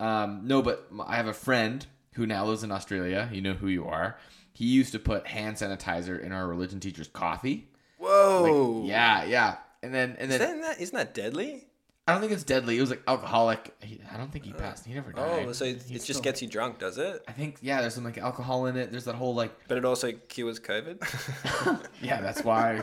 [0.00, 3.28] Um, no, but I have a friend who now lives in Australia.
[3.32, 4.16] You know who you are.
[4.52, 7.68] He used to put hand sanitizer in our religion teacher's coffee.
[7.98, 8.84] Whoa.
[8.86, 9.56] Yeah, yeah.
[9.82, 11.67] And then, and then Isn't that, isn't that deadly?
[12.08, 12.78] I don't think it's deadly.
[12.78, 13.74] It was like alcoholic.
[13.82, 14.86] He, I don't think he passed.
[14.86, 15.46] He never died.
[15.46, 17.22] Oh, so it, it just still- gets you drunk, does it?
[17.28, 17.80] I think yeah.
[17.82, 18.90] There's some like alcohol in it.
[18.90, 21.86] There's that whole like But it also cures COVID?
[22.02, 22.20] yeah.
[22.20, 22.82] That's why.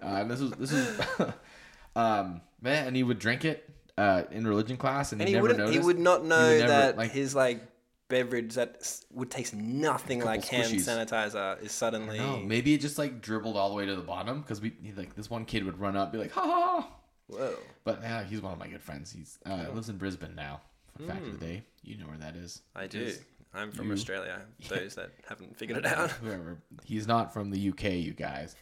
[0.00, 1.00] Uh, this is this is
[1.96, 5.36] um man, and he would drink it uh in religion class, and, and he, he
[5.36, 5.58] never wouldn't.
[5.58, 5.78] noticed.
[5.80, 7.60] He would not know never, that like- his like
[8.08, 8.76] beverage that
[9.10, 10.86] would taste nothing like hand squishies.
[10.86, 12.18] sanitizer is suddenly.
[12.18, 15.14] No, maybe it just like dribbled all the way to the bottom because we like
[15.16, 16.88] this one kid would run up, be like, ha ha.
[17.32, 17.54] Whoa.
[17.84, 19.12] But yeah, he's one of my good friends.
[19.12, 20.60] He's uh, lives in Brisbane now.
[20.98, 22.62] Fun fact of the day, you know where that is.
[22.76, 23.12] I do.
[23.54, 24.42] I'm from You- Australia.
[24.68, 26.10] Those that haven't figured it out.
[26.22, 26.58] Whoever.
[26.84, 28.54] He's not from the UK, you guys.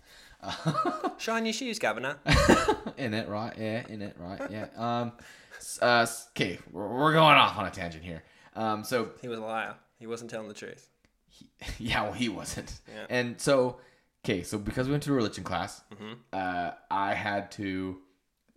[1.19, 2.17] Shine your shoes, Governor.
[2.97, 3.53] in it, right?
[3.59, 4.41] Yeah, in it, right?
[4.51, 4.67] Yeah.
[4.77, 5.13] Um.
[5.83, 6.07] Uh.
[6.31, 8.23] Okay, we're, we're going off on a tangent here.
[8.57, 8.85] Um.
[8.85, 9.75] So He was a liar.
[9.99, 10.89] He wasn't telling the truth.
[11.79, 12.81] yeah, well, he wasn't.
[12.89, 13.05] Yeah.
[13.11, 13.79] And so,
[14.25, 16.13] okay, so because we went to a religion class, Mm-hmm.
[16.33, 17.99] uh, I had to.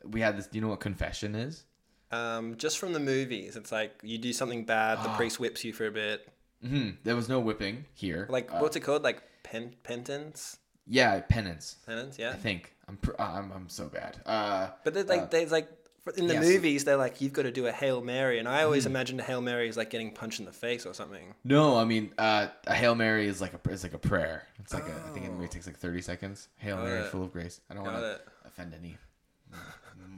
[0.04, 0.48] We had this.
[0.48, 1.66] Do you know what confession is?
[2.12, 5.04] Um, just from the movies, it's like you do something bad, Ah.
[5.04, 6.28] the priest whips you for a bit.
[6.62, 8.28] hmm There was no whipping here.
[8.30, 9.04] Like Uh, what's it called?
[9.04, 11.78] Like pen- penance, yeah, penance.
[11.86, 12.18] penance.
[12.20, 12.34] I Yeah.
[12.36, 12.98] think I'm.
[12.98, 13.52] Pr- I'm.
[13.52, 14.22] I'm so bad.
[14.26, 14.70] Uh.
[14.84, 15.70] But there's like Uh, there's like
[16.18, 18.84] in the movies they're like you've got to do a hail mary, and I always
[18.84, 18.92] Hmm.
[18.92, 21.34] imagined a hail mary is like getting punched in the face or something.
[21.46, 24.48] No, I mean, uh, a hail mary is like a is like a prayer.
[24.60, 25.36] It's like a, I think it Oh.
[25.36, 26.50] only takes like thirty seconds.
[26.58, 27.08] Hail Got Mary, it.
[27.08, 27.60] full of grace.
[27.70, 28.28] I don't Got want to it.
[28.46, 28.98] offend any.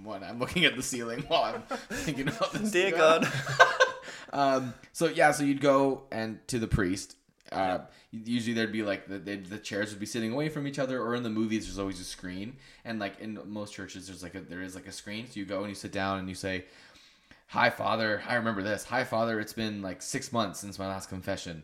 [0.04, 2.71] One, I'm looking at the ceiling while I'm thinking about this.
[2.71, 3.28] Dear God.
[4.34, 7.15] Um, so yeah, so you'd go and to the priest,
[7.54, 7.80] Uh,
[8.12, 11.15] usually there'd be like the, the chairs would be sitting away from each other, or
[11.15, 14.41] in the movies there's always a screen, and like in most churches there's like a
[14.41, 16.65] there is like a screen, so you go and you sit down and you say,
[17.48, 18.84] "Hi, Father." I remember this.
[18.86, 19.39] Hi, Father.
[19.39, 21.63] It's been like six months since my last confession.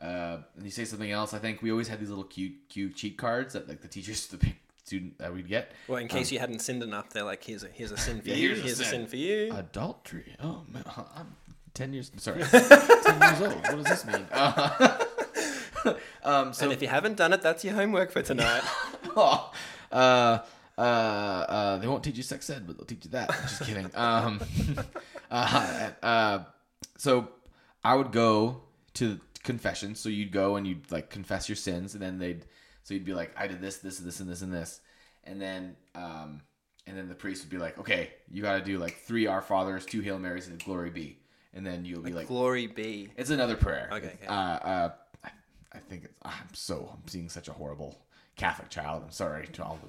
[0.00, 1.32] Uh, and you say something else.
[1.34, 4.26] I think we always had these little cute, cute cheat cards that like the teachers,
[4.28, 4.38] the
[4.84, 5.72] student that we'd get.
[5.88, 8.28] Well, in case you hadn't sinned enough, they're like, here's a here's a sin for
[8.28, 8.48] Yeah, you.
[8.48, 8.90] here's a Here's a sin.
[9.02, 9.52] sin for you.
[9.54, 10.34] Adultery.
[10.42, 10.84] Oh man,
[11.16, 11.36] I'm
[11.74, 12.10] ten years.
[12.16, 12.60] Sorry, ten
[13.20, 13.54] years old.
[13.54, 14.26] What does this mean?
[14.32, 15.04] Uh,
[16.24, 18.62] um, so and if you haven't done it, that's your homework for tonight.
[19.16, 19.52] Oh,
[19.90, 20.38] uh,
[20.78, 23.28] uh, uh, they won't teach you sex ed, but they'll teach you that.
[23.42, 23.90] Just kidding.
[23.94, 24.40] Um,
[25.30, 26.44] uh, uh,
[26.96, 27.28] so
[27.84, 28.62] I would go
[28.94, 29.94] to confession.
[29.94, 32.44] So you'd go and you'd like confess your sins, and then they'd
[32.82, 34.80] so you'd be like, I did this, this, this, and this, and this,
[35.24, 36.40] and then um,
[36.86, 39.40] and then the priest would be like, okay, you got to do like three Our
[39.42, 41.18] Fathers, two Hail Marys, and a Glory Be,
[41.54, 43.08] and then you'll be like, Glory be.
[43.16, 43.88] it's another prayer.
[43.92, 44.26] Okay, okay.
[44.26, 44.92] Uh, uh,
[45.24, 45.28] I,
[45.72, 47.98] I think it's, I'm so I'm seeing such a horrible
[48.36, 49.02] Catholic child.
[49.04, 49.88] I'm sorry to all the,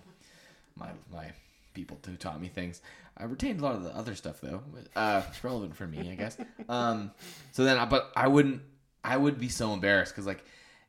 [0.79, 1.32] my my
[1.73, 2.82] people who taught me things.
[3.17, 4.62] I retained a lot of the other stuff though.
[4.95, 6.38] Uh, it's relevant for me, I guess.
[6.69, 7.12] Um,
[7.51, 8.62] so then, I- but I wouldn't.
[9.03, 10.43] I would be so embarrassed because like,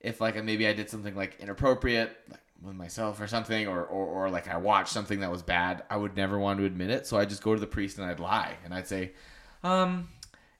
[0.04, 4.06] if like maybe I did something like inappropriate, like with myself or something, or, or
[4.06, 7.06] or like I watched something that was bad, I would never want to admit it.
[7.06, 9.12] So I'd just go to the priest and I'd lie and I'd say,
[9.62, 10.08] um,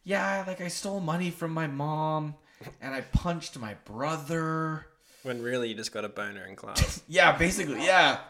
[0.03, 2.35] yeah, like I stole money from my mom
[2.81, 4.87] and I punched my brother.
[5.23, 7.03] When really you just got a boner in class.
[7.09, 8.21] Yeah, basically, yeah.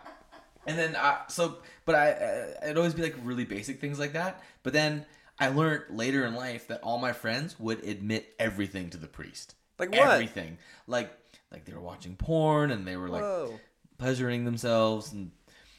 [0.66, 4.14] And then, uh, so, but I, uh, it'd always be like really basic things like
[4.14, 4.42] that.
[4.62, 5.04] But then
[5.38, 9.54] I learned later in life that all my friends would admit everything to the priest.
[9.78, 10.00] Like what?
[10.08, 10.58] Everything.
[10.86, 11.12] Like,
[11.52, 13.58] like they were watching porn and they were like Whoa.
[13.98, 15.30] pleasuring themselves and.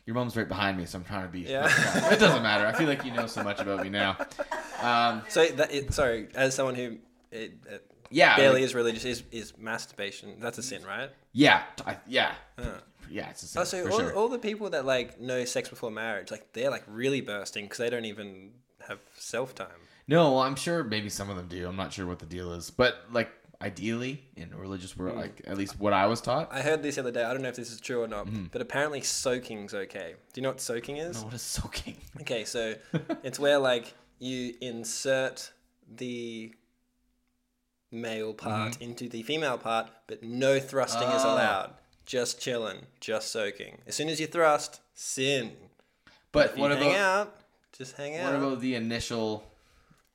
[0.08, 1.40] Your mom's right behind me, so I'm trying to be.
[1.40, 1.66] Yeah.
[2.14, 2.68] it doesn't matter.
[2.68, 4.16] I feel like you know so much about me now.
[4.80, 6.98] Um, So that it, sorry, as someone who
[7.32, 10.36] it, it yeah, barely like- is religious, is is masturbation?
[10.40, 11.10] That's a sin, right?
[11.34, 12.34] yeah, I, yeah,
[13.10, 13.30] yeah.
[13.32, 14.14] It's a sin, Oh, so all, sure.
[14.14, 17.80] all the people that like know sex before marriage, like they're like really bursting because
[17.80, 18.52] they don't even
[18.88, 19.68] have self time.
[20.08, 21.68] No, well, I'm sure maybe some of them do.
[21.68, 23.32] I'm not sure what the deal is, but like
[23.65, 25.21] ideally in a religious world, hmm.
[25.21, 26.49] like at least what I was taught.
[26.51, 27.23] I heard this the other day.
[27.23, 28.45] I don't know if this is true or not, Mm-hmm.
[28.51, 30.13] but apparently soaking's okay.
[30.34, 31.19] Do you know what soaking is?
[31.19, 31.97] No, what is soaking?
[32.21, 32.75] Okay, so
[33.23, 35.51] it's where like you insert
[35.97, 36.54] the
[37.91, 38.84] male part mm-hmm.
[38.84, 41.34] into the female part, but no thrusting is Oh.
[41.34, 41.71] allowed.
[42.06, 43.80] Just chilling, just soaking.
[43.88, 45.54] As soon as you thrust, sin.
[46.32, 47.36] But If you what hang about out,
[47.75, 48.25] just hang out.
[48.34, 49.43] what about the initial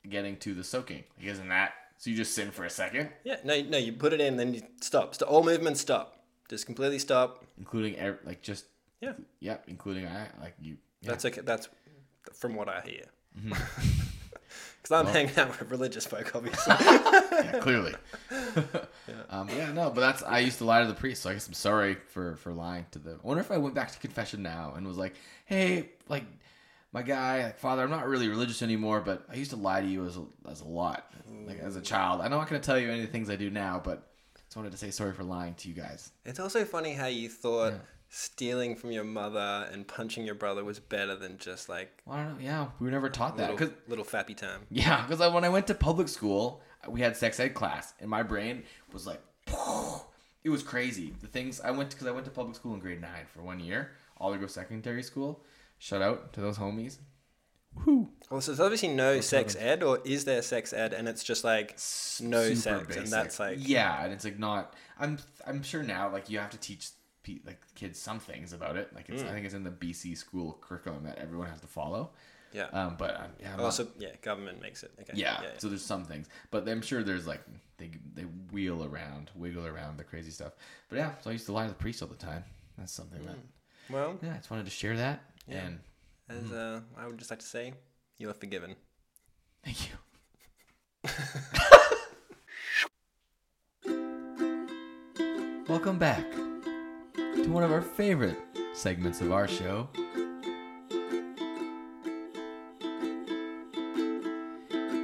[0.09, 1.03] getting to the soaking?
[1.19, 2.11] Like, isn't that so?
[2.11, 4.63] You just sin for a second, Yeah, no, no, you put it in, then you
[4.81, 5.15] stop.
[5.15, 5.31] Stop.
[5.31, 6.17] All movements stop.
[6.49, 7.45] Just completely stop.
[7.59, 8.65] including ev- like just
[9.01, 10.77] Yeah, yeah, including I like you.
[11.03, 11.11] Yeah.
[11.11, 11.43] that's okay.
[11.43, 11.69] That's
[12.35, 13.05] from what I hear.
[13.39, 13.53] Mm-hmm.
[14.83, 16.75] Because I'm hanging out with religious folk, obviously.
[16.81, 17.95] yeah, clearly.
[19.29, 21.47] Um, yeah, no, but that's I used to lie to the priest, so I guess
[21.47, 23.21] I'm sorry for for lying to them.
[23.23, 25.15] I wonder if I went back to confession now and was like,
[25.47, 26.25] hey, like
[26.93, 29.87] my guy, like father, I'm not really religious anymore, but I used to lie to
[29.87, 31.13] you as a, as a lot,
[31.47, 32.21] like as a child.
[32.21, 34.73] I'm not gonna tell you any of the things I do now, but just wanted
[34.73, 36.11] to say sorry for lying to you guys.
[36.25, 37.75] It's also funny how you thought
[38.09, 42.25] stealing from your mother and punching your brother was better than just like Well, I
[42.25, 42.45] don't know.
[42.45, 44.67] Yeah, we were never taught that little, because little fappy time.
[44.69, 48.25] Yeah, because when I went to public school, we had sex ed class, and my
[48.25, 49.21] brain was like,
[50.43, 51.15] it was crazy.
[51.21, 53.61] The things I went because I went to public school in grade nine for one
[53.61, 55.45] year, Oligo Secondary School.
[55.81, 56.99] Shout out to those homies.
[57.87, 58.09] Woo.
[58.31, 61.43] Well, so there's obviously no sex ed, or is there sex ed and it's just
[61.43, 61.71] like
[62.21, 63.03] no Super sex, basic.
[63.05, 64.75] and that's like yeah, and it's like not.
[64.99, 66.91] I'm I'm sure now like you have to teach
[67.23, 68.95] pe- like kids some things about it.
[68.95, 72.11] Like it's I think it's in the BC school curriculum that everyone has to follow.
[72.53, 72.65] yeah.
[72.73, 74.91] Um, but um, yeah, I'm not- also, yeah, government makes it.
[75.01, 75.13] Okay.
[75.15, 75.59] Yeah, yeah, yeah.
[75.59, 77.41] So there's some things, but I'm sure there's like
[77.79, 80.53] they they wheel around, wiggle around the crazy stuff.
[80.89, 82.45] But yeah, so I used to lie to the priest all the time.
[82.77, 83.37] That's something that
[83.89, 85.23] Well, yeah, I just wanted to share that.
[85.51, 85.67] Yeah.
[85.67, 85.79] And
[86.29, 87.73] as uh, I would just like to say,
[88.19, 88.77] you are forgiven.
[89.65, 89.95] thank you.
[95.69, 98.37] Welcome back to one of our favorite
[98.75, 99.89] segments of our show.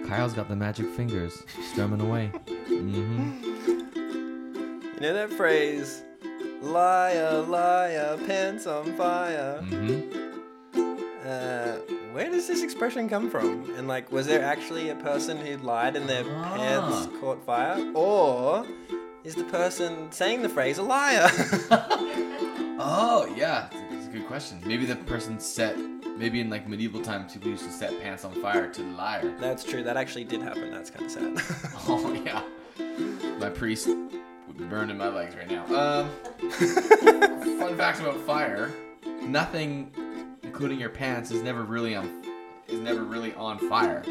[0.09, 2.31] Kyle's got the magic fingers, strumming away.
[2.67, 3.45] Mm-hmm.
[4.95, 6.03] You know that phrase,
[6.61, 9.61] liar, liar, pants on fire.
[9.63, 10.26] Mm-hmm.
[12.17, 13.71] Where does this expression come from?
[13.77, 17.21] And like, was there actually a person who lied and their pants Ah.
[17.21, 18.65] caught fire, or
[19.23, 21.29] is the person saying the phrase a liar?
[22.79, 24.63] Oh yeah, it's a good question.
[24.65, 25.77] Maybe the person set,
[26.17, 29.35] maybe in like medieval times, people used to set pants on fire to the liar.
[29.39, 29.83] That's true.
[29.83, 30.71] That actually did happen.
[30.71, 31.73] That's kind of sad.
[31.89, 32.43] Oh yeah,
[33.39, 35.65] my priest would be burning my legs right now.
[35.67, 36.11] Um,
[37.59, 38.71] fun facts about fire:
[39.23, 39.91] nothing,
[40.57, 42.25] including your pants, is never really on
[42.67, 44.03] is never really on fire.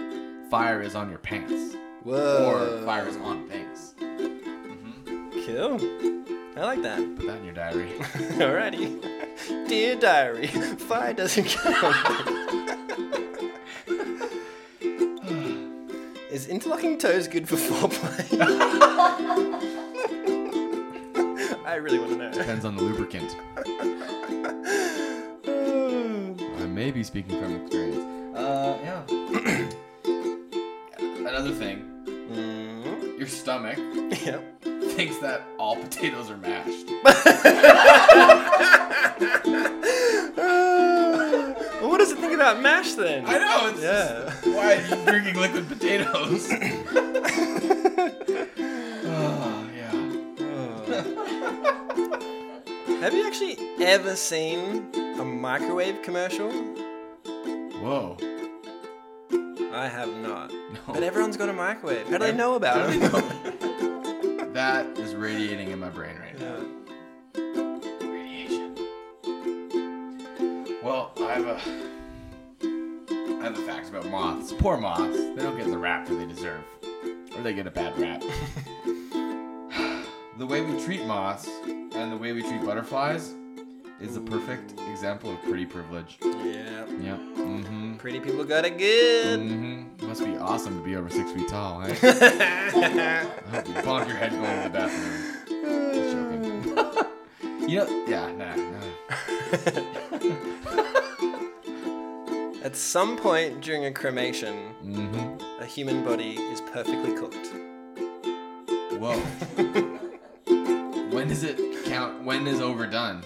[0.51, 2.45] Fire is on your pants, Whoa.
[2.45, 3.95] or fire is on things.
[3.99, 5.31] Mm-hmm.
[5.43, 5.79] Cool.
[6.55, 6.99] I like that.
[7.17, 7.93] Put that in your diary.
[8.38, 9.67] Alrighty.
[9.67, 12.27] Dear diary, fire doesn't count.
[16.29, 18.39] Is interlocking toes good for foreplay?
[21.65, 22.31] I really want to know.
[22.31, 23.36] Depends on the lubricant.
[26.75, 28.03] I may be speaking from experience.
[28.35, 29.01] Uh, yeah.
[31.25, 33.77] Another thing, Mm, your stomach
[34.25, 34.43] yep.
[34.61, 36.88] thinks that all potatoes are mashed.
[41.79, 43.23] well, what does it think about mash then?
[43.25, 43.69] I know.
[43.69, 44.33] It's Yeah.
[44.43, 46.49] Just, why are you drinking liquid potatoes?
[49.05, 49.91] oh yeah.
[52.99, 55.04] Have you actually ever seen a
[55.45, 56.49] microwave commercial?
[57.84, 58.17] Whoa.
[59.71, 60.51] I have not.
[60.51, 60.79] No.
[60.88, 62.08] But everyone's got a microwave.
[62.08, 62.99] How do they know about it?
[64.55, 66.65] that is radiating in my brain right now.
[68.01, 68.75] Radiation.
[70.84, 71.62] Well, I have a
[72.63, 74.51] I have a fact about moths.
[74.51, 75.15] Poor moths.
[75.15, 76.63] They don't get the rap that they deserve.
[77.36, 78.21] Or they get a bad rap.
[80.39, 83.36] the way we treat moths and the way we treat butterflies
[84.01, 86.17] is a perfect example of pretty privilege.
[86.21, 86.86] Yeah.
[86.86, 87.19] Yep.
[87.38, 87.95] Mm-hmm.
[87.97, 89.39] Pretty people got it good.
[89.39, 90.08] Mm-hmm.
[90.08, 91.95] Must be awesome to be over six feet tall, eh?
[92.03, 95.93] I hope you bonk your head going to the bathroom.
[95.93, 97.69] Just joking.
[97.69, 98.81] you know, yeah, nah, nah.
[102.63, 105.62] At some point during a cremation, Mm-hmm.
[105.62, 107.47] a human body is perfectly cooked.
[108.99, 109.19] Whoa.
[111.12, 112.23] when does it count?
[112.23, 113.21] When is overdone?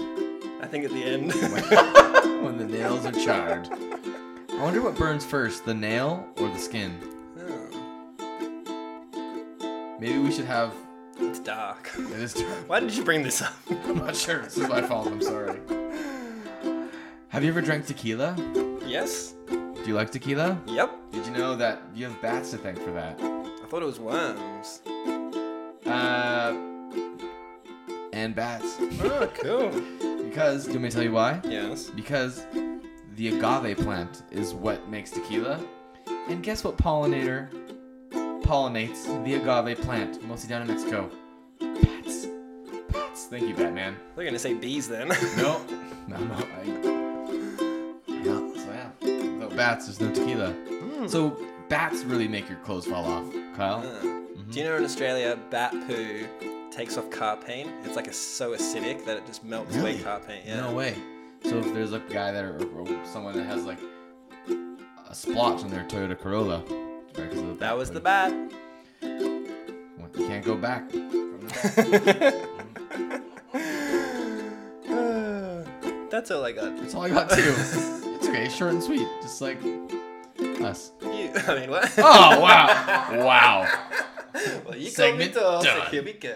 [0.61, 1.33] I think at the end.
[2.43, 3.67] when the nails are charred.
[3.71, 6.99] I wonder what burns first, the nail or the skin?
[7.39, 7.69] Oh,
[9.99, 10.73] Maybe we should have.
[11.17, 11.91] it's dark.
[11.97, 12.67] It is dark.
[12.69, 13.53] Why did you bring this up?
[13.69, 14.41] I'm not sure.
[14.43, 15.07] This is my fault.
[15.07, 15.59] I'm sorry.
[17.29, 18.35] Have you ever drank tequila?
[18.85, 19.33] yes.
[19.49, 20.59] Do you like tequila?
[20.67, 20.91] Yep.
[21.11, 23.17] Did you know that you have bats to thank for that?
[23.21, 24.81] I thought it was worms.
[25.85, 26.53] Uh,
[28.11, 28.75] and bats.
[29.01, 29.71] Oh, cool.
[30.29, 31.41] Because, do you want me to tell you why?
[31.43, 31.89] Yes.
[31.89, 32.45] Because
[33.15, 35.59] the agave plant is what makes tequila.
[36.27, 37.49] And guess what pollinator
[38.43, 41.09] pollinates the agave plant, mostly down in Mexico?
[41.59, 42.27] Bats.
[42.91, 43.25] Bats.
[43.25, 43.97] Thank you, Batman.
[44.15, 45.07] They're gonna say bees then.
[45.35, 45.61] No.
[46.07, 46.35] no, no.
[46.35, 46.63] I...
[48.07, 49.33] Yeah, so yeah.
[49.33, 50.53] Without bats, there's no tequila.
[51.09, 51.39] So
[51.69, 53.79] bats really make your clothes fall off, Kyle.
[53.79, 54.01] Uh,
[54.51, 56.27] Do you know in Australia, bat poo
[56.71, 57.69] takes off car paint?
[57.84, 60.45] It's like a, so acidic that it just melts away car paint.
[60.45, 60.62] Yeah.
[60.62, 60.95] No way.
[61.43, 63.79] So if there's a guy that or, or someone that has like
[65.10, 68.32] a splotch on their Toyota Corolla, it's probably 'cause of the That was the bat.
[69.01, 70.89] Well, You can't go back.
[70.91, 72.47] From the
[73.53, 73.53] back.
[76.10, 76.75] That's all I got.
[76.77, 77.53] That's all I got too.
[77.55, 79.58] It's okay, short and sweet, just like
[80.62, 80.91] us.
[81.01, 81.91] You, I mean, what?
[81.97, 83.67] Oh wow, wow.
[84.79, 85.91] Well, you Segment tall, so done.
[85.91, 86.35] here we go.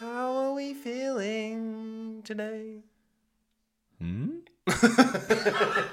[0.00, 2.82] How are we feeling today?
[4.00, 4.38] Hmm.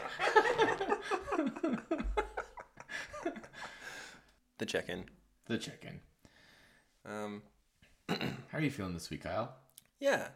[4.58, 5.04] The check-in.
[5.48, 6.00] The chicken.
[7.06, 7.42] Um,
[8.10, 9.54] How are you feeling this week, Kyle?
[10.00, 10.30] yeah,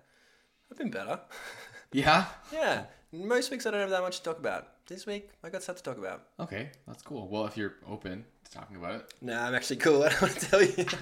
[0.71, 1.21] I've been better.
[1.91, 2.25] Yeah.
[2.53, 4.85] yeah, most weeks I don't have that much to talk about.
[4.87, 6.23] This week I got stuff to talk about.
[6.39, 7.27] Okay, that's cool.
[7.27, 9.13] Well, if you're open to talking about it.
[9.21, 10.03] Nah, I'm actually cool.
[10.05, 10.85] I don't want to tell you.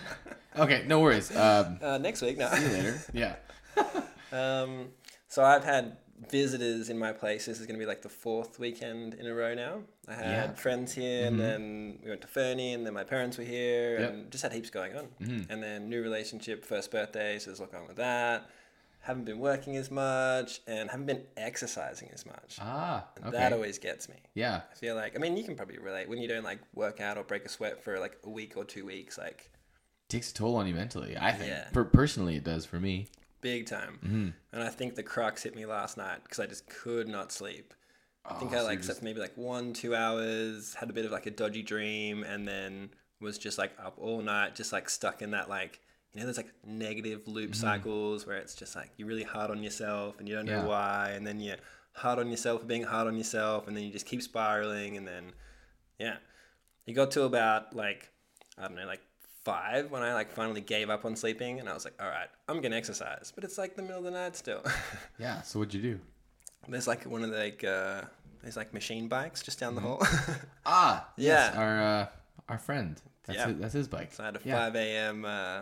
[0.58, 1.30] Okay, no worries.
[1.36, 2.50] Um, Uh, next week, no.
[2.50, 3.02] see you later.
[3.14, 3.36] Yeah.
[4.30, 4.90] Um,
[5.30, 5.96] so I've had
[6.30, 7.46] visitors in my place.
[7.46, 9.84] This is going to be like the fourth weekend in a row now.
[10.06, 10.52] I had Yeah.
[10.54, 14.10] friends here, and then we went to Fernie, and then my parents were here, Yep.
[14.12, 15.08] and just had heaps going on.
[15.22, 15.50] Mhm.
[15.50, 18.50] And then new relationship, first birthday, so there's a lot going on with that.
[19.08, 22.58] Haven't been working as much, and haven't been exercising as much.
[22.62, 23.08] Ah.
[23.16, 23.38] And Okay.
[23.38, 24.18] That always gets me.
[24.34, 24.62] Yeah.
[24.70, 27.18] I feel like, I mean, you can probably relate when you don't like work out
[27.18, 29.50] or break a sweat for like a week or two weeks, like
[30.10, 31.16] takes a toll on you mentally.
[31.18, 31.50] I think.
[31.50, 31.70] Yeah.
[31.72, 33.08] Per- personally, it does for me.
[33.40, 34.00] big time.
[34.06, 34.30] Mm-hmm.
[34.52, 37.74] And I think the crux hit me last night because I just could not sleep.
[38.26, 41.06] I think Oh, I so like slept maybe like one, two hours, had a bit
[41.06, 42.90] of like a dodgy dream, and then
[43.22, 45.80] was just like up all night, just like stuck in that like,
[46.18, 49.62] you know, there's like negative loop cycles where it's just like you're really hard on
[49.62, 50.62] yourself and you don't know Mm-hmm.
[50.68, 50.68] Yeah.
[50.68, 51.58] why, and then you're
[51.94, 55.08] hard on yourself for being hard on yourself, and then you just keep spiraling, and
[55.08, 55.32] then
[56.00, 56.18] Yeah.
[56.88, 58.10] It got to about like
[58.58, 59.02] I don't know, like
[59.44, 62.30] five when I like finally gave up on sleeping and I was like, all right,
[62.50, 63.32] I'm gonna exercise.
[63.36, 64.64] But it's like the middle of the night still.
[65.20, 65.42] Yeah.
[65.44, 66.00] So what'd you do?
[66.70, 68.02] there's like one of the like uh
[68.42, 70.00] there's like machine bikes just down the hall.
[70.66, 71.60] Ah, yes, Yeah.
[71.62, 72.08] our uh,
[72.50, 73.02] our friend.
[73.26, 73.48] That's Yeah.
[73.48, 74.12] his, that's his bike.
[74.14, 74.58] so I had a Yeah.
[74.58, 75.62] five AM uh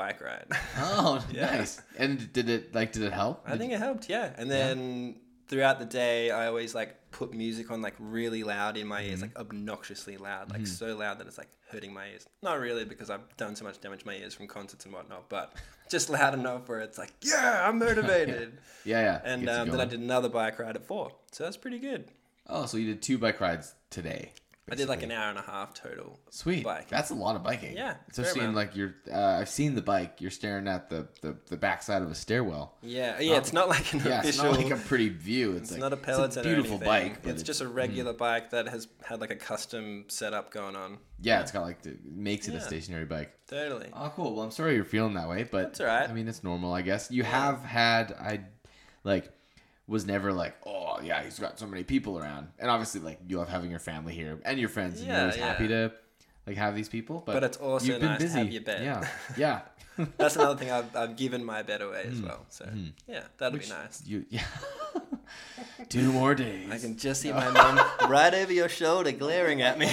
[0.00, 0.46] bike ride.
[0.78, 1.56] Oh, Yeah.
[1.56, 1.80] nice.
[1.98, 3.36] And did it like did it help?
[3.46, 4.30] I Did think it helped, yeah.
[4.40, 5.16] And then
[5.48, 9.10] throughout the day, I always like put music on like really loud in my Mm-hmm.
[9.10, 12.26] ears, like obnoxiously loud, like so loud that it's like hurting my ears.
[12.42, 15.28] Not really because I've done so much damage to my ears from concerts and whatnot,
[15.28, 15.52] but
[15.90, 18.58] just loud enough where it's like, yeah, I'm motivated.
[18.84, 19.20] Yeah, yeah.
[19.32, 22.02] And um, then I did another bike ride at four, so that's pretty good.
[22.46, 24.32] Oh, so you did two bike rides today.
[24.70, 26.18] I did like an hour and a half total.
[26.30, 26.64] Sweet.
[26.64, 26.88] bike.
[26.88, 27.76] That's a lot of biking.
[27.76, 28.94] Yeah, it's Especially fair in like you're.
[29.10, 30.20] Uh, I've seen the bike.
[30.20, 32.76] You're staring at the the, the backside of a stairwell.
[32.82, 33.36] Yeah, yeah.
[33.36, 34.52] It's not like an Yeah, it's official.
[34.52, 35.52] not like a pretty view.
[35.52, 37.22] It's, It's like, not a pellets It's a beautiful bike.
[37.22, 40.98] but It's just a regular bike that has had like a custom setup going on.
[41.20, 41.40] yeah.
[41.40, 43.32] It's got like the, makes it a stationary bike.
[43.48, 43.88] Totally.
[43.92, 44.34] Oh, cool.
[44.34, 46.08] Well, I'm sorry you're feeling that way, but That's all right.
[46.08, 47.10] I mean, it's normal, I guess.
[47.10, 48.40] You have had, I
[49.04, 49.30] like,
[49.88, 53.38] was never like, oh yeah, he's got so many people around, and obviously, like, you
[53.38, 55.92] love having your family here and your friends, and you're Yeah, happy to
[56.46, 57.22] like have these people.
[57.24, 58.38] But, But it's also you've been nice to busy.
[58.38, 58.84] have your bed.
[58.84, 59.60] Yeah, yeah.
[60.16, 62.26] That's another thing I've, I've given my bed away as hmm.
[62.26, 62.46] well.
[62.50, 62.88] So hmm.
[63.08, 64.02] yeah, that'll be nice.
[64.06, 64.44] You yeah.
[65.88, 66.70] Two more days.
[66.70, 69.90] I can just see my mom right over your shoulder glaring at me.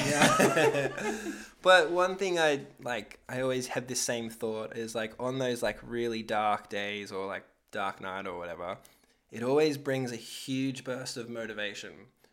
[1.61, 5.63] but one thing I like, I always have this same thought is like on those
[5.63, 8.77] like really dark days or like dark night or whatever,
[9.31, 11.91] it always brings a huge burst of motivation.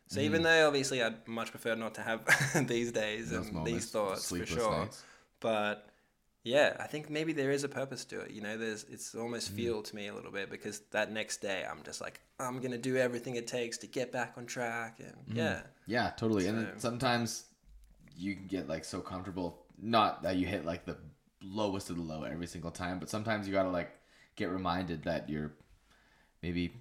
[0.08, 0.24] So Mm.
[0.24, 2.20] even though obviously I'd much prefer not to have
[2.68, 5.02] these days Those and these thoughts for sure, nights.
[5.40, 5.88] but
[6.44, 8.32] yeah, I think maybe there is a purpose to it.
[8.32, 9.56] You know, there's it's almost Mm.
[9.56, 12.78] fuel to me a little bit because that next day I'm just like I'm gonna
[12.78, 15.36] do everything it takes to get back on track and Mm.
[15.36, 16.46] yeah, Yeah, totally.
[16.48, 17.44] And sometimes
[18.16, 19.64] you can get like so comfortable.
[19.80, 20.98] Not that you hit like the
[21.40, 23.90] lowest of the low every single time, but sometimes you gotta like
[24.36, 25.52] get reminded that you're
[26.42, 26.72] maybe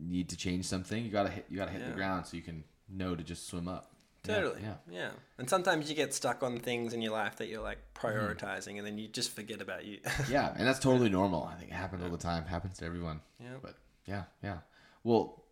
[0.00, 1.04] need to change something.
[1.04, 1.46] You gotta hit.
[1.48, 3.92] You gotta hit the ground so you can know to just swim up.
[4.24, 4.74] Totally, Yeah.
[4.90, 5.10] yeah.
[5.38, 8.06] And sometimes you get stuck on things in your life that you're like Mm-hmm.
[8.06, 9.98] prioritizing, and then you just forget about you.
[10.30, 11.44] Yeah, and that's totally normal.
[11.44, 12.44] I think it happens all the time.
[12.44, 13.20] Happens to everyone.
[13.40, 13.54] Yeah.
[13.62, 13.74] But
[14.06, 14.58] yeah, yeah.
[15.04, 15.42] Well,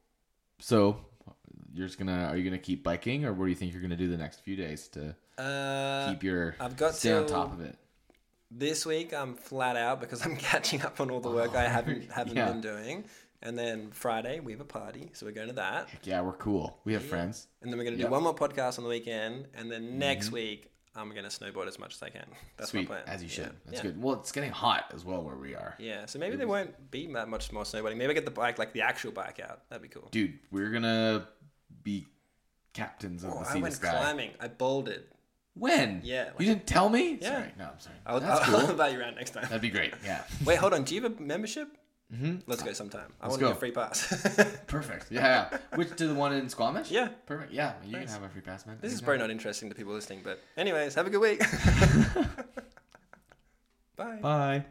[0.60, 0.98] so
[1.72, 3.96] you're just gonna are you gonna keep biking, or what do you think you're gonna
[3.96, 7.60] do the next few days to uh, keep your I've got stay on top of
[7.60, 7.76] it?
[8.50, 12.10] this week I'm flat out because I'm catching up on all the work I haven't
[12.18, 12.52] haven't Yeah.
[12.52, 13.04] been doing.
[13.42, 15.88] And then Friday we have a party, so we're going to that.
[16.04, 16.78] Yeah, we're cool.
[16.84, 17.46] We have friends.
[17.62, 18.08] And then we're going to Yeah.
[18.08, 20.34] do one more podcast on the weekend, and then next mm-hmm.
[20.36, 22.24] week I'm going to snowboard as much as I can.
[22.56, 23.02] That's Sweet, my plan.
[23.06, 23.44] as you should.
[23.44, 23.50] Yeah.
[23.66, 23.82] That's yeah.
[23.90, 24.02] good.
[24.02, 25.74] Well, it's getting hot as well where we are.
[25.78, 27.98] Yeah, so maybe there won't be that much more snowboarding.
[27.98, 29.68] Maybe I get the bike, like the actual bike out.
[29.68, 30.08] That'd be cool.
[30.10, 31.28] Dude, we're gonna
[31.82, 32.06] be
[32.72, 33.90] captains of Oh, the I sea to went sky.
[33.90, 34.30] climbing.
[34.40, 35.04] I bouldered.
[35.54, 36.02] When?
[36.04, 37.18] Yeah, like- you didn't tell me?
[37.20, 37.28] Yeah.
[37.30, 37.52] Sorry.
[37.58, 37.96] No, I'm sorry.
[38.04, 38.70] I'll, That's I'll cool.
[38.70, 39.44] invite you around next time.
[39.44, 39.94] That'd be great.
[40.04, 40.22] Yeah.
[40.44, 40.84] Wait, hold on.
[40.84, 41.68] Do you have a membership?
[42.14, 42.36] Mm-hmm.
[42.46, 43.12] Let's go sometime.
[43.20, 43.56] I Let's want to get go.
[43.56, 44.56] a free pass.
[44.68, 45.06] Perfect.
[45.10, 45.58] Yeah, yeah.
[45.74, 46.88] Which to the one in Squamish?
[46.90, 47.08] yeah.
[47.26, 47.52] Perfect.
[47.52, 48.12] Yeah, you Nice.
[48.12, 48.78] can have a free pass, man.
[48.80, 51.40] This is probably not interesting to people listening, but anyways, have a good week.
[53.96, 54.18] Bye.
[54.22, 54.64] Bye.